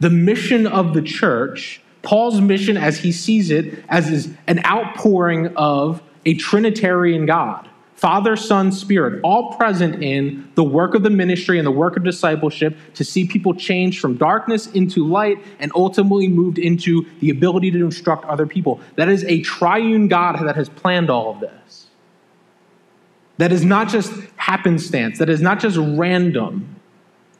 [0.00, 5.56] The mission of the church, Paul's mission as he sees it, as is an outpouring
[5.56, 7.68] of a Trinitarian God
[8.02, 12.02] Father, Son, Spirit, all present in the work of the ministry and the work of
[12.02, 17.70] discipleship to see people change from darkness into light and ultimately moved into the ability
[17.70, 18.80] to instruct other people.
[18.96, 21.86] That is a triune God that has planned all of this.
[23.38, 26.74] That is not just happenstance, that is not just random.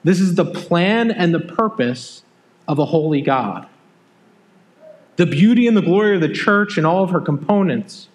[0.04, 2.22] This is the plan and the purpose
[2.68, 3.66] of a holy God.
[5.16, 8.06] The beauty and the glory of the church and all of her components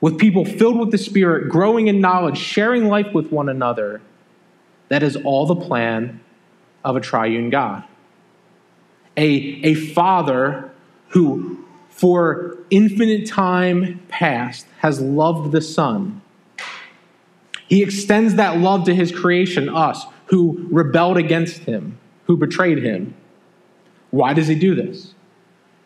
[0.00, 4.00] with people filled with the Spirit, growing in knowledge, sharing life with one another.
[4.88, 6.20] That is all the plan
[6.84, 7.84] of a triune God.
[9.16, 9.26] A,
[9.62, 10.70] a father
[11.08, 16.22] who, for infinite time past, has loved the Son.
[17.68, 23.14] He extends that love to his creation, us, who rebelled against him, who betrayed him.
[24.10, 25.14] Why does he do this?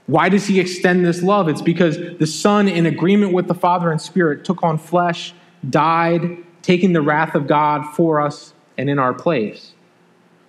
[0.06, 1.48] Why does he extend this love?
[1.48, 5.32] It's because the Son, in agreement with the Father and Spirit, took on flesh,
[5.68, 9.72] died, taking the wrath of God for us and in our place,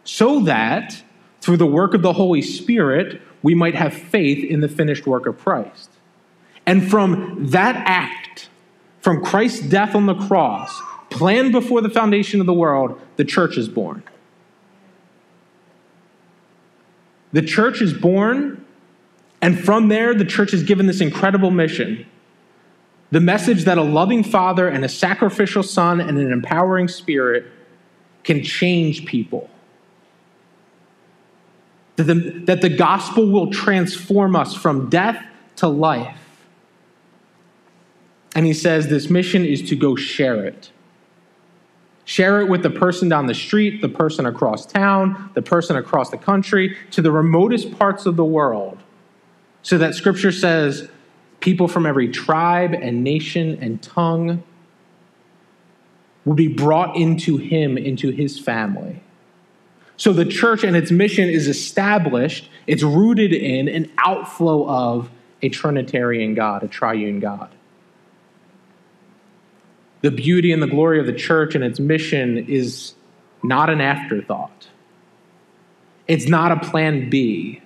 [0.03, 1.01] so that
[1.41, 5.27] through the work of the Holy Spirit, we might have faith in the finished work
[5.27, 5.89] of Christ.
[6.65, 8.49] And from that act,
[8.99, 13.57] from Christ's death on the cross, planned before the foundation of the world, the church
[13.57, 14.03] is born.
[17.31, 18.64] The church is born
[19.45, 22.07] and from there, the church is given this incredible mission
[23.11, 27.45] the message that a loving father and a sacrificial son and an empowering spirit
[28.23, 29.47] can change people.
[31.97, 32.13] That the,
[32.45, 35.23] that the gospel will transform us from death
[35.57, 36.17] to life.
[38.33, 40.71] And he says this mission is to go share it.
[42.05, 46.09] Share it with the person down the street, the person across town, the person across
[46.09, 48.79] the country, to the remotest parts of the world.
[49.65, 50.87] So that scripture says
[51.39, 54.43] people from every tribe and nation and tongue
[56.23, 59.01] will be brought into him, into his family.
[59.97, 65.09] So the church and its mission is established, it's rooted in an outflow of
[65.41, 67.49] a Trinitarian God, a triune God.
[70.01, 72.93] The beauty and the glory of the church and its mission is
[73.41, 74.69] not an afterthought.
[76.07, 77.63] It's not a plan B.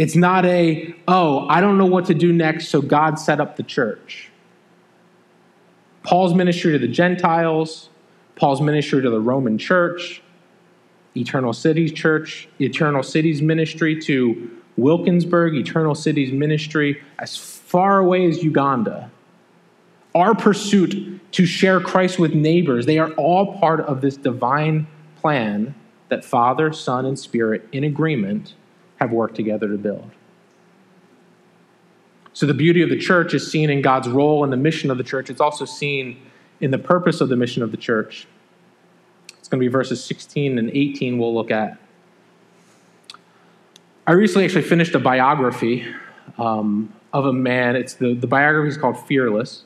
[0.00, 3.56] It's not a, oh, I don't know what to do next, so God set up
[3.56, 4.30] the church.
[6.04, 7.90] Paul's ministry to the Gentiles,
[8.34, 10.22] Paul's ministry to the Roman church,
[11.14, 18.42] Eternal Cities Church, Eternal Cities Ministry to Wilkinsburg, Eternal Cities Ministry, as far away as
[18.42, 19.10] Uganda.
[20.14, 24.86] Our pursuit to share Christ with neighbors, they are all part of this divine
[25.16, 25.74] plan
[26.08, 28.54] that Father, Son, and Spirit, in agreement,
[29.00, 30.10] have worked together to build.
[32.32, 34.98] So the beauty of the church is seen in God's role in the mission of
[34.98, 35.30] the church.
[35.30, 36.20] It's also seen
[36.60, 38.26] in the purpose of the mission of the church.
[39.38, 41.78] It's going to be verses 16 and 18 we'll look at.
[44.06, 45.86] I recently actually finished a biography
[46.38, 47.76] um, of a man.
[47.76, 49.64] It's the, the biography is called Fearless.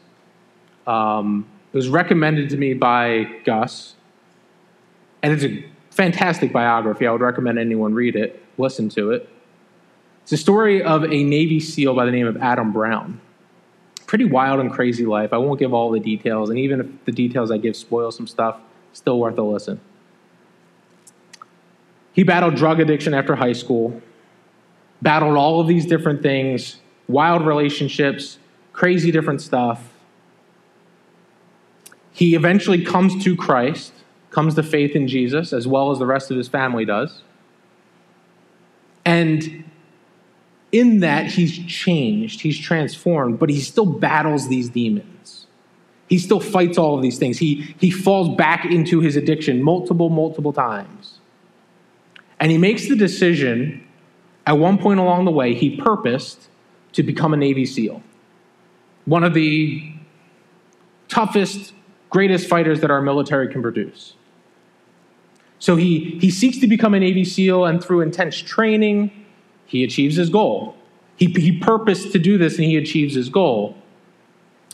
[0.86, 3.94] Um, it was recommended to me by Gus,
[5.22, 7.06] and it's a fantastic biography.
[7.06, 9.28] I would recommend anyone read it, listen to it.
[10.22, 13.20] It's a story of a Navy SEAL by the name of Adam Brown.
[14.06, 15.32] Pretty wild and crazy life.
[15.32, 18.26] I won't give all the details, and even if the details I give spoil some
[18.26, 18.58] stuff,
[18.92, 19.80] still worth a listen.
[22.14, 24.00] He battled drug addiction after high school,
[25.02, 26.76] battled all of these different things,
[27.08, 28.38] wild relationships,
[28.72, 29.90] crazy different stuff.
[32.12, 33.92] He eventually comes to Christ,
[34.30, 37.23] comes to faith in Jesus, as well as the rest of his family does.
[39.04, 39.64] And
[40.72, 45.46] in that, he's changed, he's transformed, but he still battles these demons.
[46.08, 47.38] He still fights all of these things.
[47.38, 51.18] He, he falls back into his addiction multiple, multiple times.
[52.40, 53.86] And he makes the decision
[54.46, 56.48] at one point along the way, he purposed
[56.92, 58.02] to become a Navy SEAL.
[59.06, 59.92] One of the
[61.08, 61.72] toughest
[62.10, 64.14] greatest fighters that our military can produce.
[65.64, 69.10] So he, he seeks to become a Navy SEAL, and through intense training,
[69.64, 70.76] he achieves his goal.
[71.16, 73.74] He, he purposed to do this, and he achieves his goal.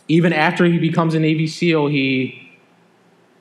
[0.09, 2.59] Even after he becomes a Navy SEAL, he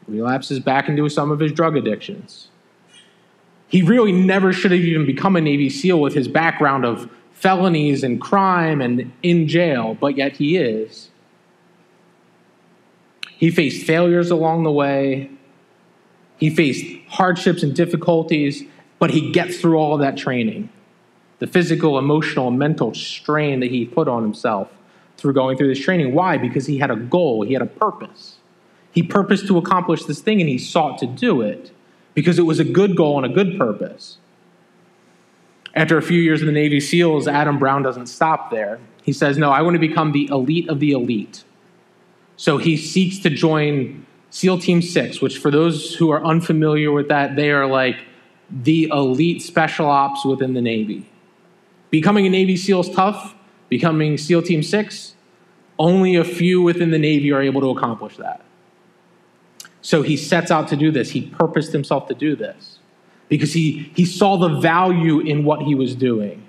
[0.08, 2.50] relapses back into some of his drug addictions.
[3.68, 8.04] He really never should have even become a Navy SEAL with his background of felonies
[8.04, 11.10] and crime and in jail, but yet he is.
[13.38, 15.32] He faced failures along the way.
[16.38, 18.64] He faced hardships and difficulties,
[19.00, 20.70] but he gets through all of that training.
[21.40, 24.70] The physical, emotional, and mental strain that he put on himself
[25.18, 26.14] through going through this training.
[26.14, 26.38] Why?
[26.38, 28.38] Because he had a goal, he had a purpose.
[28.92, 31.72] He purposed to accomplish this thing and he sought to do it
[32.14, 34.18] because it was a good goal and a good purpose.
[35.76, 38.80] After a few years in the Navy SEALs, Adam Brown doesn't stop there.
[39.04, 41.44] He says, No, I want to become the elite of the elite.
[42.36, 47.08] So he seeks to join SEAL Team 6, which, for those who are unfamiliar with
[47.10, 48.06] that, they are like
[48.50, 51.10] the elite special ops within the Navy.
[51.90, 53.36] Becoming a Navy SEAL is tough.
[53.70, 55.16] Becoming SEAL Team 6,
[55.78, 58.42] only a few within the Navy are able to accomplish that.
[59.82, 61.12] So he sets out to do this.
[61.12, 62.80] He purposed himself to do this
[63.30, 66.44] because he, he saw the value in what he was doing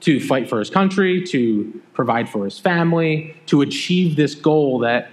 [0.00, 5.10] to fight for his country, to provide for his family, to achieve this goal that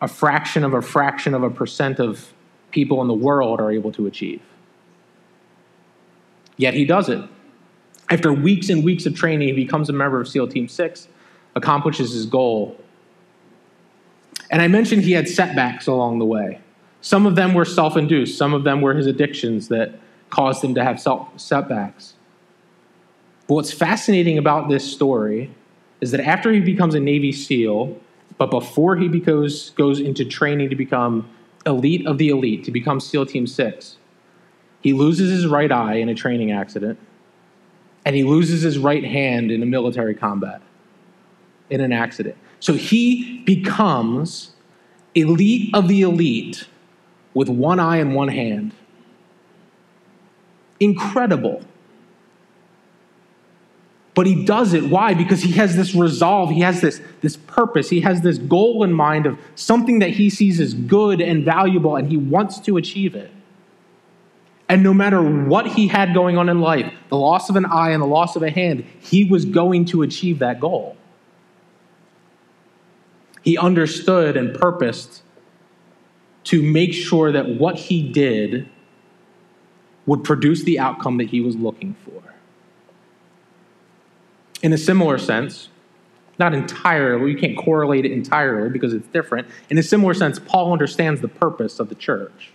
[0.00, 2.32] a fraction of a fraction of a percent of
[2.70, 4.42] people in the world are able to achieve.
[6.56, 7.22] Yet he does it.
[8.10, 11.08] After weeks and weeks of training, he becomes a member of SEAL Team 6,
[11.54, 12.78] accomplishes his goal.
[14.50, 16.60] And I mentioned he had setbacks along the way.
[17.00, 19.98] Some of them were self induced, some of them were his addictions that
[20.30, 21.00] caused him to have
[21.36, 22.14] setbacks.
[23.46, 25.50] But what's fascinating about this story
[26.00, 27.98] is that after he becomes a Navy SEAL,
[28.38, 31.28] but before he goes, goes into training to become
[31.66, 33.96] elite of the elite, to become SEAL Team 6,
[34.80, 36.98] he loses his right eye in a training accident,
[38.04, 40.60] and he loses his right hand in a military combat
[41.70, 42.36] in an accident.
[42.60, 44.52] So he becomes
[45.14, 46.66] elite of the elite
[47.32, 48.72] with one eye and one hand.
[50.80, 51.64] Incredible.
[54.14, 54.84] But he does it.
[54.84, 55.12] Why?
[55.14, 58.92] Because he has this resolve, he has this, this purpose, he has this goal in
[58.92, 63.16] mind of something that he sees as good and valuable, and he wants to achieve
[63.16, 63.32] it.
[64.68, 67.90] And no matter what he had going on in life, the loss of an eye
[67.90, 70.96] and the loss of a hand, he was going to achieve that goal.
[73.42, 75.22] He understood and purposed
[76.44, 78.68] to make sure that what he did
[80.06, 82.23] would produce the outcome that he was looking for.
[84.64, 85.68] In a similar sense,
[86.38, 89.46] not entirely, you can't correlate it entirely because it's different.
[89.68, 92.50] In a similar sense, Paul understands the purpose of the church.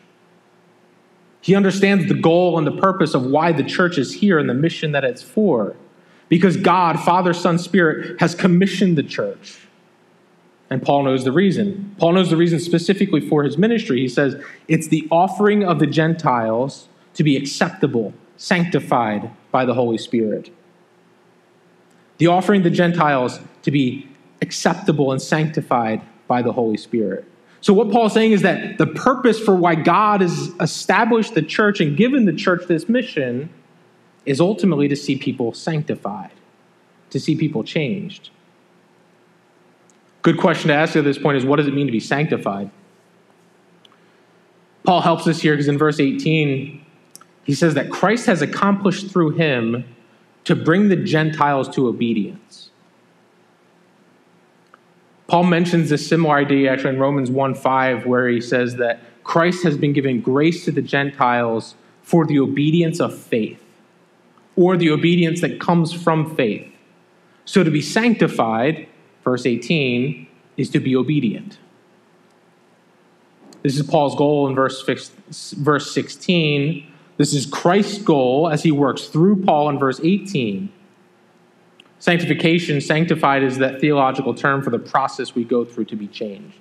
[1.39, 4.55] He understands the goal and the purpose of why the church is here and the
[4.55, 5.75] mission that it's for.
[6.29, 9.67] Because God, Father, Son, Spirit, has commissioned the church.
[10.71, 11.95] And Paul knows the reason.
[11.99, 13.99] Paul knows the reason specifically for his ministry.
[13.99, 14.35] He says,
[14.67, 20.51] it's the offering of the Gentiles to be acceptable, sanctified by the Holy Spirit.
[22.19, 24.07] The offering the Gentiles to be
[24.41, 27.25] acceptable and sanctified by the Holy Spirit.
[27.61, 31.81] So, what Paul's saying is that the purpose for why God has established the church
[31.81, 33.49] and given the church this mission
[34.25, 36.31] is ultimately to see people sanctified,
[37.09, 38.29] to see people changed.
[40.21, 42.69] Good question to ask at this point is what does it mean to be sanctified?
[44.83, 46.85] Paul helps us here because in verse 18,
[47.43, 49.83] he says that Christ has accomplished through him
[50.49, 52.71] to bring the Gentiles to obedience.
[55.27, 59.63] Paul mentions this similar idea actually in Romans 1 5, where he says that Christ
[59.63, 63.63] has been given grace to the Gentiles for the obedience of faith,
[64.55, 66.67] or the obedience that comes from faith.
[67.45, 68.87] So to be sanctified,
[69.23, 70.25] verse 18,
[70.57, 71.59] is to be obedient.
[73.61, 74.81] This is Paul's goal in verse,
[75.59, 76.91] verse 16.
[77.19, 80.71] This is Christ's goal as he works through Paul in verse 18.
[81.99, 86.57] Sanctification, sanctified is that theological term for the process we go through to be changed.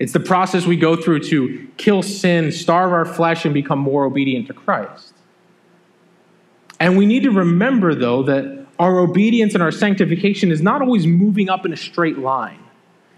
[0.00, 4.04] It's the process we go through to kill sin, starve our flesh, and become more
[4.04, 5.14] obedient to Christ.
[6.80, 11.06] And we need to remember, though, that our obedience and our sanctification is not always
[11.06, 12.62] moving up in a straight line.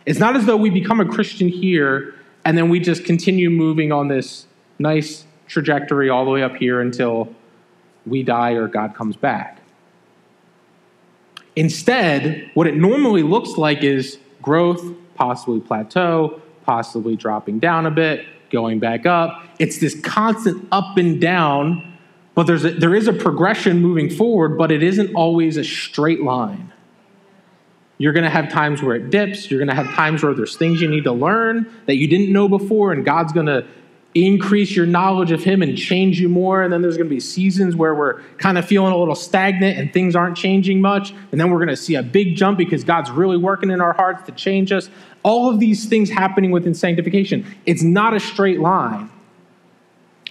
[0.05, 2.15] It's not as though we become a Christian here
[2.45, 4.47] and then we just continue moving on this
[4.79, 7.35] nice trajectory all the way up here until
[8.07, 9.61] we die or God comes back.
[11.57, 14.83] Instead, what it normally looks like is growth,
[15.17, 19.45] possibly plateau, possibly dropping down a bit, going back up.
[19.59, 21.99] It's this constant up and down,
[22.37, 26.23] but there's a, there is a progression moving forward, but it isn't always a straight
[26.23, 26.73] line.
[27.99, 29.51] You're going to have times where it dips.
[29.51, 32.33] You're going to have times where there's things you need to learn that you didn't
[32.33, 33.67] know before, and God's going to
[34.15, 36.63] increase your knowledge of Him and change you more.
[36.63, 39.79] And then there's going to be seasons where we're kind of feeling a little stagnant
[39.79, 41.13] and things aren't changing much.
[41.31, 43.93] And then we're going to see a big jump because God's really working in our
[43.93, 44.91] hearts to change us.
[45.23, 47.47] All of these things happening within sanctification.
[47.67, 49.11] It's not a straight line.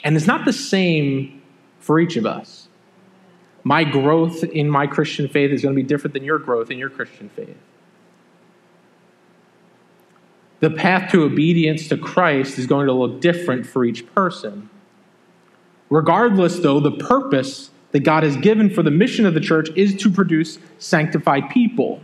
[0.03, 1.41] And it's not the same
[1.79, 2.67] for each of us.
[3.63, 6.77] My growth in my Christian faith is going to be different than your growth in
[6.77, 7.57] your Christian faith.
[10.59, 14.69] The path to obedience to Christ is going to look different for each person.
[15.89, 19.95] Regardless, though, the purpose that God has given for the mission of the church is
[19.97, 22.01] to produce sanctified people.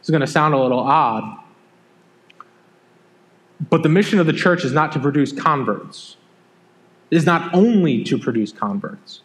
[0.00, 1.38] It's going to sound a little odd,
[3.70, 6.16] but the mission of the church is not to produce converts.
[7.10, 9.22] It is not only to produce converts.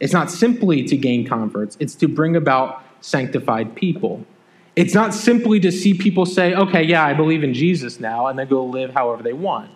[0.00, 4.26] It's not simply to gain converts, it's to bring about sanctified people.
[4.74, 8.38] It's not simply to see people say, okay, yeah, I believe in Jesus now, and
[8.38, 9.70] then go live however they want.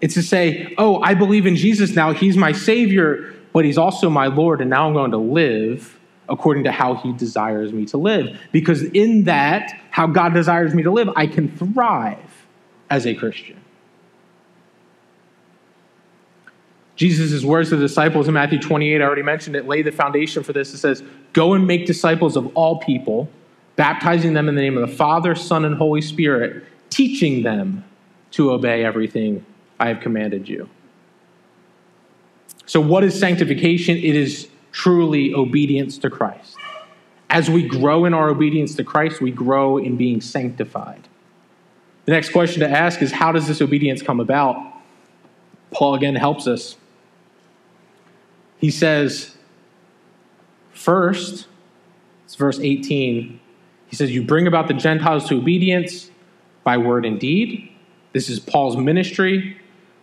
[0.00, 2.12] It's to say, oh, I believe in Jesus now.
[2.12, 6.64] He's my Savior, but He's also my Lord, and now I'm going to live according
[6.64, 8.38] to how He desires me to live.
[8.50, 12.46] Because in that, how God desires me to live, I can thrive
[12.88, 13.58] as a Christian.
[16.96, 20.42] Jesus' words to the disciples in Matthew 28, I already mentioned it, lay the foundation
[20.42, 20.72] for this.
[20.72, 23.28] It says, Go and make disciples of all people
[23.76, 27.84] baptizing them in the name of the Father, Son, and Holy Spirit, teaching them
[28.32, 29.44] to obey everything
[29.78, 30.68] I have commanded you.
[32.66, 33.96] So, what is sanctification?
[33.96, 36.56] It is truly obedience to Christ.
[37.28, 41.08] As we grow in our obedience to Christ, we grow in being sanctified.
[42.04, 44.56] The next question to ask is how does this obedience come about?
[45.70, 46.76] Paul again helps us.
[48.58, 49.36] He says,
[50.72, 51.46] first,
[52.24, 53.40] it's verse 18
[53.92, 56.10] he says, You bring about the Gentiles to obedience
[56.64, 57.70] by word and deed.
[58.14, 59.54] This is Paul's ministry,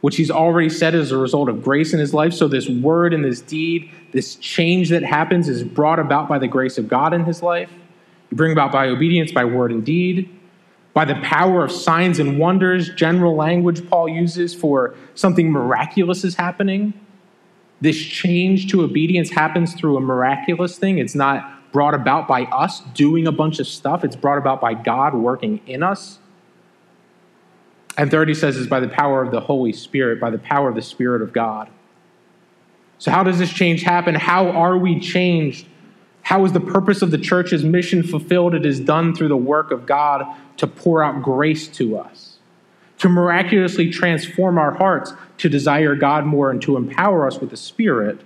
[0.02, 2.32] which he's already said is a result of grace in his life.
[2.36, 6.48] So, this word and this deed, this change that happens, is brought about by the
[6.48, 7.72] grace of God in his life.
[8.30, 10.30] You bring about by obedience, by word and deed,
[10.94, 16.36] by the power of signs and wonders, general language Paul uses for something miraculous is
[16.36, 16.94] happening.
[17.82, 21.00] This change to obedience happens through a miraculous thing.
[21.00, 24.74] It's not brought about by us doing a bunch of stuff, it's brought about by
[24.74, 26.20] God working in us.
[27.98, 30.70] And third, he says, is by the power of the Holy Spirit, by the power
[30.70, 31.70] of the Spirit of God.
[32.98, 34.16] So, how does this change happen?
[34.16, 35.68] How are we changed?
[36.22, 38.54] How is the purpose of the church's mission fulfilled?
[38.54, 40.26] It is done through the work of God
[40.58, 42.38] to pour out grace to us,
[43.00, 47.58] to miraculously transform our hearts to desire God more and to empower us with the
[47.58, 48.22] Spirit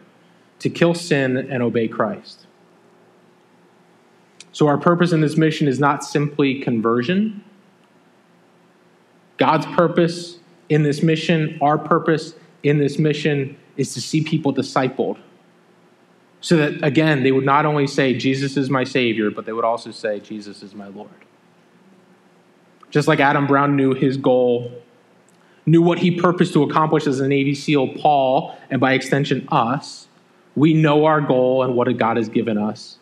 [0.59, 2.42] to kill sin and obey Christ.
[4.53, 7.43] So, our purpose in this mission is not simply conversion
[9.37, 10.37] God's purpose
[10.69, 12.33] in this mission, our purpose
[12.63, 15.17] in this mission, is to see people discipled.
[16.41, 19.65] So that, again, they would not only say, Jesus is my Savior, but they would
[19.65, 21.09] also say, Jesus is my Lord.
[22.89, 24.71] Just like Adam Brown knew his goal,
[25.65, 30.07] knew what he purposed to accomplish as a Navy SEAL, Paul, and by extension, us,
[30.55, 32.97] we know our goal and what God has given us.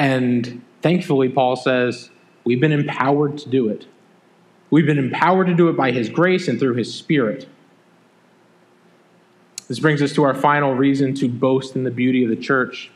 [0.00, 2.08] And thankfully, Paul says,
[2.44, 3.84] we've been empowered to do it.
[4.70, 7.46] We've been empowered to do it by His grace and through His Spirit.
[9.68, 12.90] This brings us to our final reason to boast in the beauty of the church.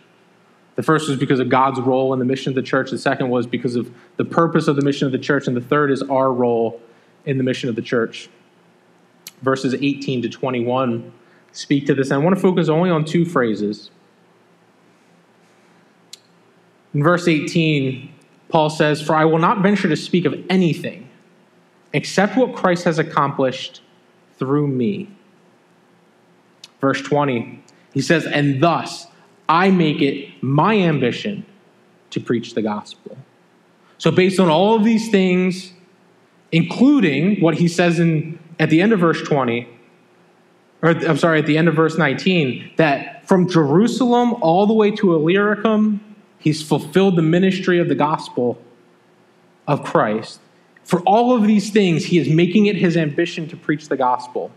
[0.76, 2.90] The first was because of God's role in the mission of the church.
[2.90, 5.46] The second was because of the purpose of the mission of the church.
[5.46, 6.80] And the third is our role
[7.26, 8.30] in the mission of the church.
[9.42, 11.12] Verses 18 to 21
[11.52, 12.10] speak to this.
[12.10, 13.90] And I want to focus only on two phrases.
[16.94, 18.08] In verse 18,
[18.48, 21.08] Paul says, For I will not venture to speak of anything
[21.92, 23.82] except what Christ has accomplished
[24.38, 25.08] through me.
[26.80, 29.06] Verse 20, he says, And thus
[29.48, 31.44] I make it my ambition
[32.10, 33.16] to preach the gospel.
[33.98, 35.72] So, based on all of these things,
[36.52, 39.68] including what he says in, at the end of verse 20,
[40.82, 44.90] or I'm sorry, at the end of verse 19, that from Jerusalem all the way
[44.90, 48.58] to Illyricum, he's fulfilled the ministry of the gospel
[49.66, 50.40] of Christ.
[50.84, 54.50] For all of these things, he is making it his ambition to preach the gospel.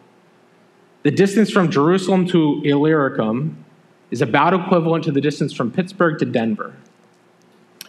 [1.04, 3.64] The distance from Jerusalem to Illyricum
[4.12, 6.74] is about equivalent to the distance from Pittsburgh to Denver.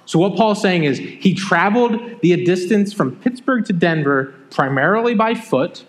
[0.05, 5.35] So, what Paul's saying is he traveled the distance from Pittsburgh to Denver primarily by
[5.35, 5.85] foot,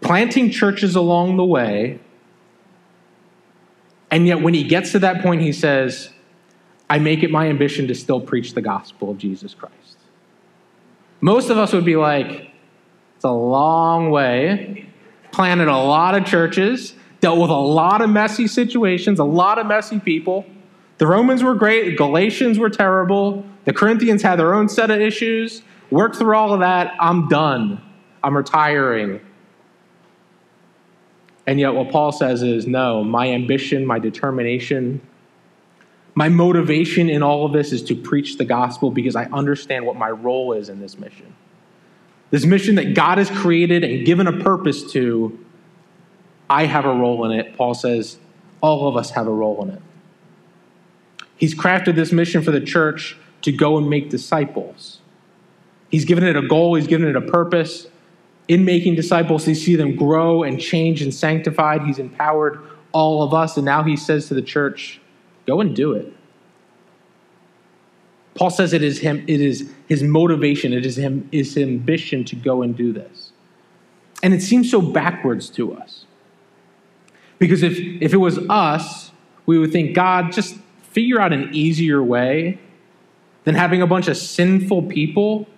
[0.00, 2.00] planting churches along the way.
[4.10, 6.10] And yet, when he gets to that point, he says,
[6.92, 9.96] I make it my ambition to still preach the gospel of Jesus Christ.
[11.22, 12.50] Most of us would be like,
[13.16, 14.90] it's a long way,
[15.30, 19.66] planted a lot of churches, dealt with a lot of messy situations, a lot of
[19.66, 20.44] messy people.
[20.98, 25.00] The Romans were great, the Galatians were terrible, the Corinthians had their own set of
[25.00, 25.62] issues.
[25.90, 27.80] Worked through all of that, I'm done.
[28.22, 29.18] I'm retiring.
[31.46, 35.00] And yet, what Paul says is no, my ambition, my determination,
[36.14, 39.96] my motivation in all of this is to preach the gospel because I understand what
[39.96, 41.34] my role is in this mission.
[42.30, 45.38] This mission that God has created and given a purpose to,
[46.48, 47.56] I have a role in it.
[47.56, 48.18] Paul says
[48.60, 49.82] all of us have a role in it.
[51.36, 55.00] He's crafted this mission for the church to go and make disciples.
[55.90, 57.86] He's given it a goal, he's given it a purpose.
[58.48, 61.82] In making disciples, he see them grow and change and sanctified.
[61.82, 62.60] He's empowered
[62.92, 63.56] all of us.
[63.56, 65.00] And now he says to the church,
[65.46, 66.12] Go and do it.
[68.34, 72.36] Paul says it is him, it is his motivation, it is him, his ambition to
[72.36, 73.32] go and do this.
[74.22, 76.06] And it seems so backwards to us.
[77.38, 79.10] Because if, if it was us,
[79.46, 82.58] we would think, God, just figure out an easier way
[83.44, 85.48] than having a bunch of sinful people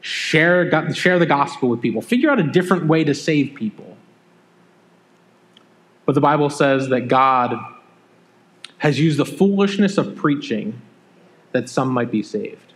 [0.00, 2.00] share, share the gospel with people.
[2.00, 3.96] Figure out a different way to save people.
[6.06, 7.54] But the Bible says that God
[8.78, 10.80] has used the foolishness of preaching
[11.52, 12.72] that some might be saved.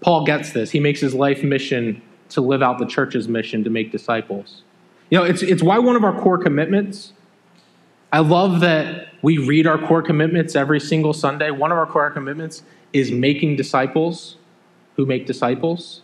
[0.00, 0.70] Paul gets this.
[0.70, 4.62] He makes his life mission to live out the church's mission to make disciples.
[5.10, 7.12] You know, it's, it's why one of our core commitments,
[8.12, 11.50] I love that we read our core commitments every single Sunday.
[11.50, 12.62] One of our core commitments
[12.92, 14.36] is making disciples
[14.96, 16.02] who make disciples.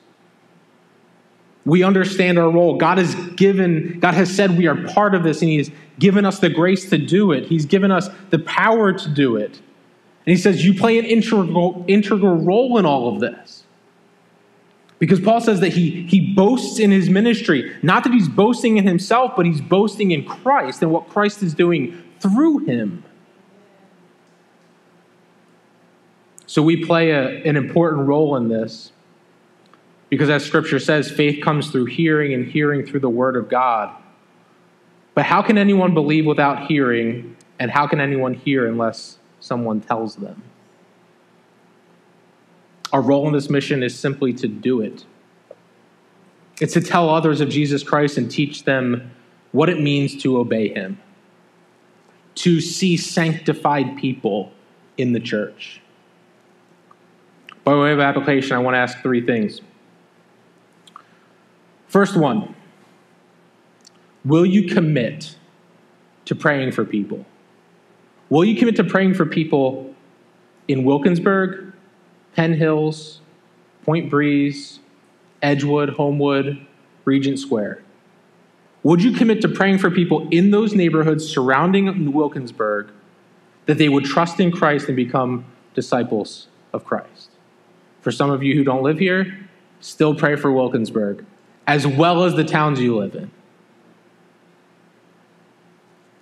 [1.64, 2.76] We understand our role.
[2.76, 6.24] God has given, God has said we are part of this, and He has given
[6.24, 7.46] us the grace to do it.
[7.46, 9.50] He's given us the power to do it.
[9.50, 13.64] And He says, You play an integral, integral role in all of this.
[15.00, 17.74] Because Paul says that he, he boasts in his ministry.
[17.82, 21.54] Not that he's boasting in himself, but he's boasting in Christ and what Christ is
[21.54, 23.02] doing through him.
[26.46, 28.92] So we play a, an important role in this
[30.10, 33.94] because, as scripture says, faith comes through hearing and hearing through the word of God.
[35.14, 37.36] But how can anyone believe without hearing?
[37.58, 40.42] And how can anyone hear unless someone tells them?
[42.92, 45.04] Our role in this mission is simply to do it.
[46.60, 49.12] It's to tell others of Jesus Christ and teach them
[49.52, 50.98] what it means to obey him,
[52.36, 54.52] to see sanctified people
[54.96, 55.80] in the church.
[57.62, 59.60] By way of application, I want to ask three things.
[61.90, 62.54] First one
[64.24, 65.36] Will you commit
[66.24, 67.26] to praying for people?
[68.28, 69.92] Will you commit to praying for people
[70.68, 71.72] in Wilkinsburg,
[72.36, 73.20] Penn Hills,
[73.82, 74.78] Point Breeze,
[75.42, 76.64] Edgewood, Homewood,
[77.04, 77.82] Regent Square?
[78.84, 82.92] Would you commit to praying for people in those neighborhoods surrounding Wilkinsburg
[83.66, 87.30] that they would trust in Christ and become disciples of Christ?
[88.00, 89.48] For some of you who don't live here,
[89.80, 91.26] still pray for Wilkinsburg
[91.66, 93.30] as well as the towns you live in.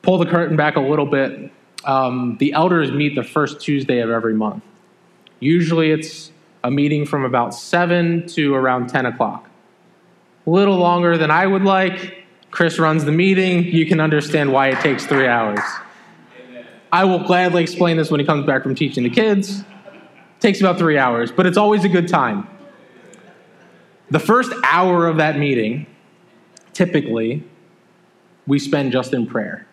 [0.03, 1.51] Pull the curtain back a little bit.
[1.85, 4.63] Um, the elders meet the first Tuesday of every month.
[5.41, 6.33] Usually it's
[6.65, 9.49] a meeting from about 7 to around 10 o'clock.
[10.47, 12.25] A little longer than I would like.
[12.51, 13.65] Chris runs the meeting.
[13.65, 15.61] You can understand why it takes three hours.
[16.91, 19.61] I will gladly explain this when he comes back from teaching the kids.
[19.61, 22.49] It takes about three hours, but it's always a good time.
[24.11, 25.87] The first hour of that meeting,
[26.73, 27.45] typically,
[28.47, 29.67] we spend just in prayer.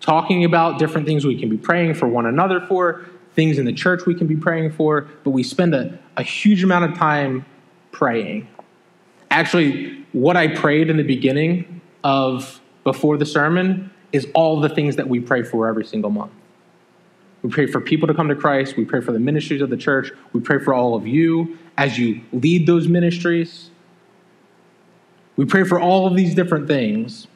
[0.00, 3.72] Talking about different things we can be praying for one another for, things in the
[3.72, 7.44] church we can be praying for, but we spend a, a huge amount of time
[7.92, 8.46] praying.
[9.30, 14.96] Actually, what I prayed in the beginning of before the sermon is all the things
[14.96, 16.32] that we pray for every single month.
[17.46, 18.76] We pray for people to come to Christ.
[18.76, 20.10] We pray for the ministries of the church.
[20.32, 23.70] We pray for all of you as you lead those ministries.
[25.36, 27.28] We pray for all of these different things.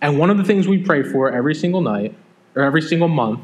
[0.00, 2.16] And one of the things we pray for every single night
[2.54, 3.40] or every single month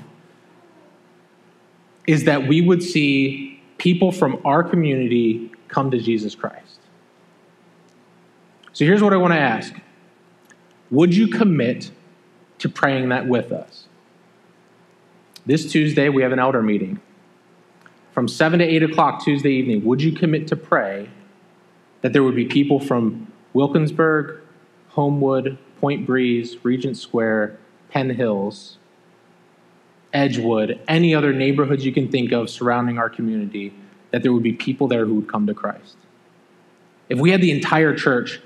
[2.06, 6.78] is that we would see people from our community come to Jesus Christ.
[8.72, 9.74] So here's what I want to ask
[10.90, 11.90] Would you commit
[12.60, 13.88] to praying that with us?
[15.44, 17.00] This Tuesday, we have an elder meeting.
[18.12, 21.08] From 7 to 8 o'clock Tuesday evening, would you commit to pray
[22.02, 24.40] that there would be people from Wilkinsburg,
[24.90, 27.58] Homewood, Point Breeze, Regent Square,
[27.90, 28.78] Penn Hills,
[30.12, 33.74] Edgewood, any other neighborhoods you can think of surrounding our community,
[34.12, 35.96] that there would be people there who would come to Christ?
[37.08, 38.40] If we had the entire church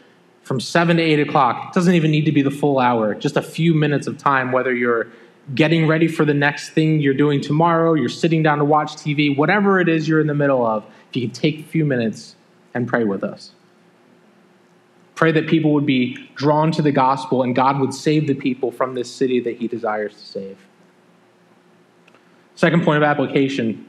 [0.45, 3.37] from 7 to 8 o'clock, it doesn't even need to be the full hour, just
[3.37, 5.09] a few minutes of time, whether you're
[5.55, 9.37] getting ready for the next thing you're doing tomorrow, you're sitting down to watch TV,
[9.37, 12.35] whatever it is you're in the middle of, if you could take a few minutes
[12.75, 13.53] and pray with us.
[15.15, 18.71] Pray that people would be drawn to the gospel and God would save the people
[18.71, 20.59] from this city that he desires to save.
[22.55, 23.89] Second point of application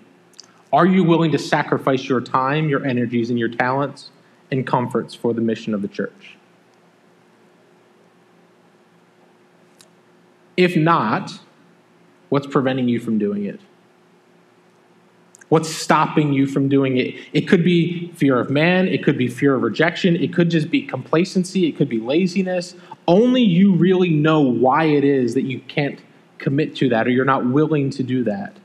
[0.72, 4.12] Are you willing to sacrifice your time, your energies, and your talents
[4.51, 6.38] and comforts for the mission of the church?
[10.55, 11.39] If not,
[12.30, 13.59] What's preventing you from doing it?
[15.49, 17.15] What's stopping you from doing it?
[17.32, 20.69] It could be fear of man, it could be fear of rejection, it could just
[20.69, 22.75] be complacency, it could be laziness.
[23.07, 26.01] Only you really know why it is that you can't
[26.38, 28.57] commit to that or you're not willing to do that.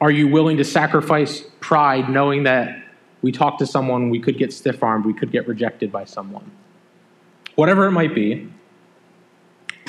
[0.00, 2.84] Are you willing to sacrifice pride knowing that
[3.22, 6.50] we talk to someone, we could get stiff armed, we could get rejected by someone?
[7.54, 8.50] Whatever it might be,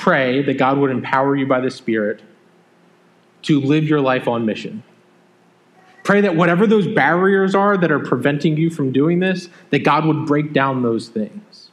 [0.01, 2.21] pray that God would empower you by the Spirit
[3.43, 4.83] to live your life on mission.
[6.03, 10.05] Pray that whatever those barriers are that are preventing you from doing this, that God
[10.05, 11.69] would break down those things.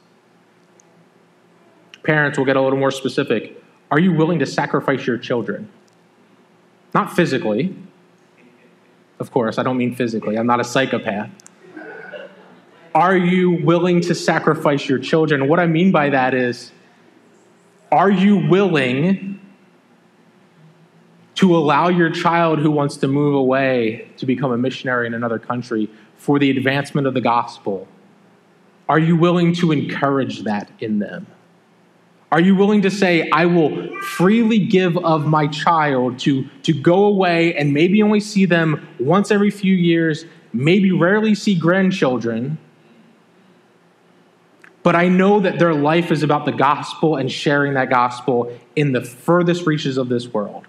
[2.03, 3.61] Parents will get a little more specific.
[3.89, 5.67] Are you willing to sacrifice your children?
[6.93, 7.75] Not physically.
[9.19, 10.37] Of course, I don't mean physically.
[10.37, 11.31] I'm not a psychopath.
[12.93, 15.47] Are you willing to sacrifice your children?
[15.47, 16.71] What I mean by that is,
[17.91, 19.39] are you willing
[21.35, 25.39] to allow your child who wants to move away to become a missionary in another
[25.39, 27.87] country for the advancement of the gospel?
[28.87, 31.27] Are you willing to encourage that in them?
[32.31, 37.05] Are you willing to say, I will freely give of my child to, to go
[37.05, 42.59] away and maybe only see them once every few years, maybe rarely see grandchildren,
[44.83, 48.93] but I know that their life is about the gospel and sharing that gospel in
[48.93, 50.65] the furthest reaches of this world.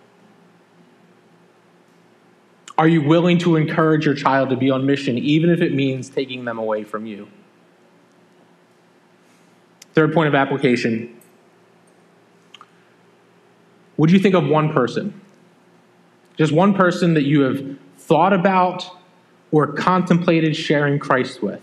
[2.77, 6.09] Are you willing to encourage your child to be on mission, even if it means
[6.09, 7.29] taking them away from you?
[9.93, 11.17] Third point of application
[13.97, 15.21] Would you think of one person?
[16.39, 18.97] Just one person that you have thought about
[19.53, 21.61] or contemplated sharing Christ with?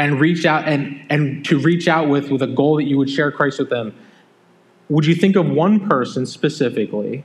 [0.00, 3.10] And reach out and, and to reach out with with a goal that you would
[3.10, 3.94] share Christ with them.
[4.88, 7.22] Would you think of one person specifically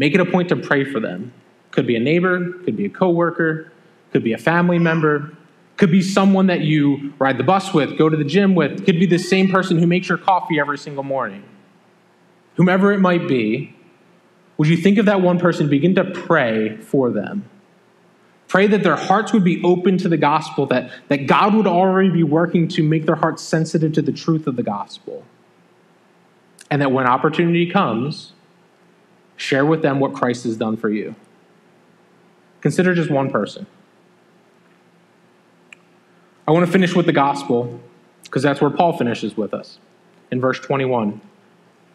[0.00, 1.30] Make it a point to pray for them.
[1.72, 3.70] Could be a neighbor, could be a coworker,
[4.12, 5.36] could be a family member,
[5.76, 8.98] could be someone that you ride the bus with, go to the gym with, could
[8.98, 11.44] be the same person who makes your coffee every single morning.
[12.54, 13.76] Whomever it might be,
[14.56, 17.49] would you think of that one person, begin to pray for them?
[18.50, 22.10] Pray that their hearts would be open to the gospel, that, that God would already
[22.10, 25.24] be working to make their hearts sensitive to the truth of the gospel.
[26.70, 28.32] And that when opportunity comes,
[29.40, 31.14] Share with them what Christ has done for you.
[32.60, 33.66] Consider just one person.
[36.46, 37.80] I want to finish with the gospel
[38.24, 39.78] because that's where Paul finishes with us
[40.30, 41.22] in verse 21.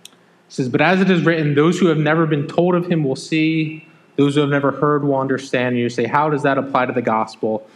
[0.08, 0.16] It
[0.49, 3.16] says, But as it is written, those who have never been told of him will
[3.16, 5.70] see, those who have never heard will understand.
[5.70, 7.68] And you say, How does that apply to the gospel?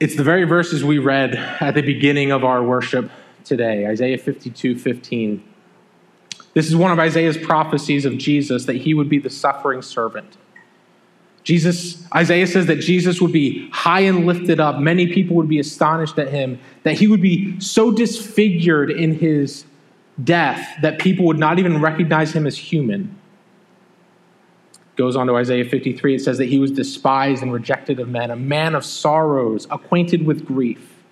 [0.00, 3.10] It's the very verses we read at the beginning of our worship
[3.44, 5.42] today Isaiah 52 15.
[6.54, 10.36] This is one of Isaiah's prophecies of Jesus that he would be the suffering servant.
[11.44, 14.78] Jesus, Isaiah says that Jesus would be high and lifted up.
[14.78, 19.64] Many people would be astonished at him, that he would be so disfigured in his
[20.22, 23.16] death that people would not even recognize him as human.
[24.96, 28.30] Goes on to Isaiah 53, it says that he was despised and rejected of men,
[28.30, 31.02] a man of sorrows, acquainted with grief.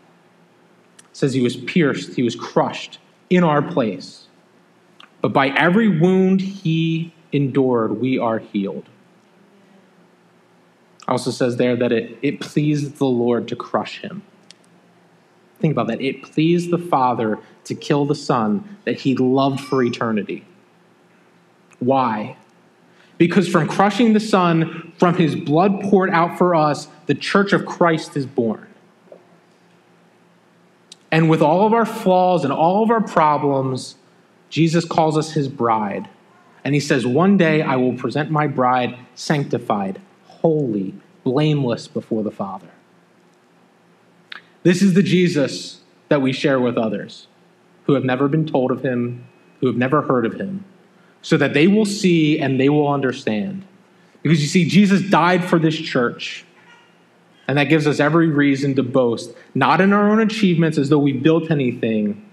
[0.98, 2.98] It says he was pierced, he was crushed
[3.30, 4.26] in our place.
[5.22, 8.88] But by every wound he endured, we are healed.
[11.08, 14.22] Also says there that it, it pleased the Lord to crush him.
[15.58, 16.00] Think about that.
[16.00, 20.44] It pleased the Father to kill the Son that he loved for eternity.
[21.80, 22.36] Why?
[23.20, 27.66] Because from crushing the Son, from his blood poured out for us, the church of
[27.66, 28.66] Christ is born.
[31.12, 33.96] And with all of our flaws and all of our problems,
[34.48, 36.08] Jesus calls us his bride.
[36.64, 42.30] And he says, One day I will present my bride sanctified, holy, blameless before the
[42.30, 42.70] Father.
[44.62, 47.26] This is the Jesus that we share with others
[47.84, 49.26] who have never been told of him,
[49.60, 50.64] who have never heard of him,
[51.22, 53.64] so that they will see and they will understand.
[54.22, 56.44] Because you see, Jesus died for this church.
[57.48, 60.98] And that gives us every reason to boast, not in our own achievements as though
[60.98, 62.24] we built anything,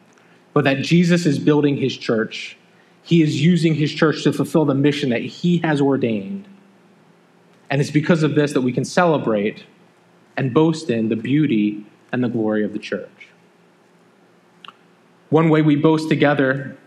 [0.53, 2.57] but that Jesus is building his church.
[3.01, 6.47] He is using his church to fulfill the mission that he has ordained.
[7.69, 9.65] And it's because of this that we can celebrate
[10.35, 13.29] and boast in the beauty and the glory of the church.
[15.29, 16.77] One way we boast together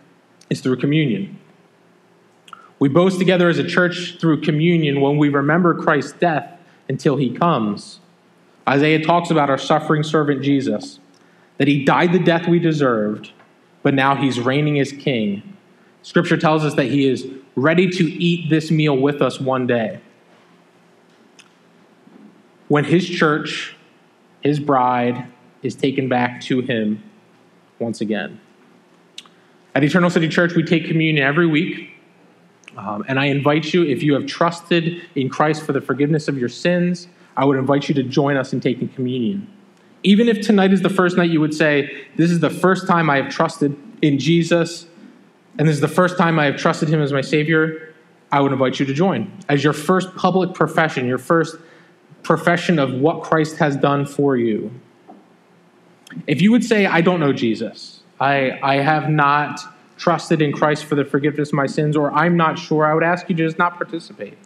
[0.48, 1.38] is through communion.
[2.80, 6.58] We boast together as a church through communion when we remember Christ's death
[6.88, 8.00] until he comes.
[8.68, 10.98] Isaiah talks about our suffering servant Jesus,
[11.58, 13.30] that he died the death we deserved
[13.82, 15.56] but now he's reigning as king.
[16.02, 17.26] Scripture tells us that he is
[17.56, 20.00] ready to eat this meal with us one day.
[22.68, 23.76] When his church,
[24.42, 25.26] his bride,
[25.62, 27.02] is taken back to him
[27.78, 28.40] once again.
[29.74, 31.90] At Eternal City Church, we take communion every week.
[32.80, 36.38] Um, and I invite you, if you have trusted in Christ for the forgiveness of
[36.38, 39.46] your sins, I would invite you to join us in taking communion.
[40.02, 43.10] Even if tonight is the first night you would say, This is the first time
[43.10, 44.86] I have trusted in Jesus,
[45.58, 47.94] and this is the first time I have trusted him as my Savior,
[48.32, 49.30] I would invite you to join.
[49.48, 51.56] As your first public profession, your first
[52.22, 54.70] profession of what Christ has done for you.
[56.26, 59.60] If you would say, I don't know Jesus, I, I have not
[60.00, 63.04] trusted in Christ for the forgiveness of my sins, or I'm not sure, I would
[63.04, 64.38] ask you to just not participate.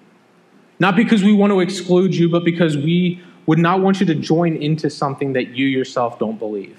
[0.80, 4.16] Not because we want to exclude you, but because we would not want you to
[4.16, 6.76] join into something that you yourself don't believe.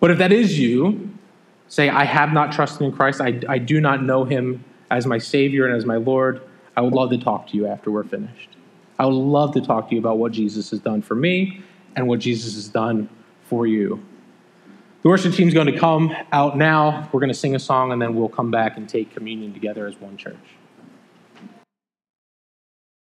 [0.00, 1.10] But if that is you,
[1.68, 5.18] say, I have not trusted in Christ, I, I do not know him as my
[5.18, 6.42] Savior and as my Lord,
[6.76, 8.48] I would love to talk to you after we're finished.
[8.98, 11.62] I would love to talk to you about what Jesus has done for me
[11.94, 13.08] and what Jesus has done
[13.44, 14.04] for you.
[15.06, 17.08] The worship team's going to come out now.
[17.12, 19.86] We're going to sing a song, and then we'll come back and take communion together
[19.86, 20.34] as one church.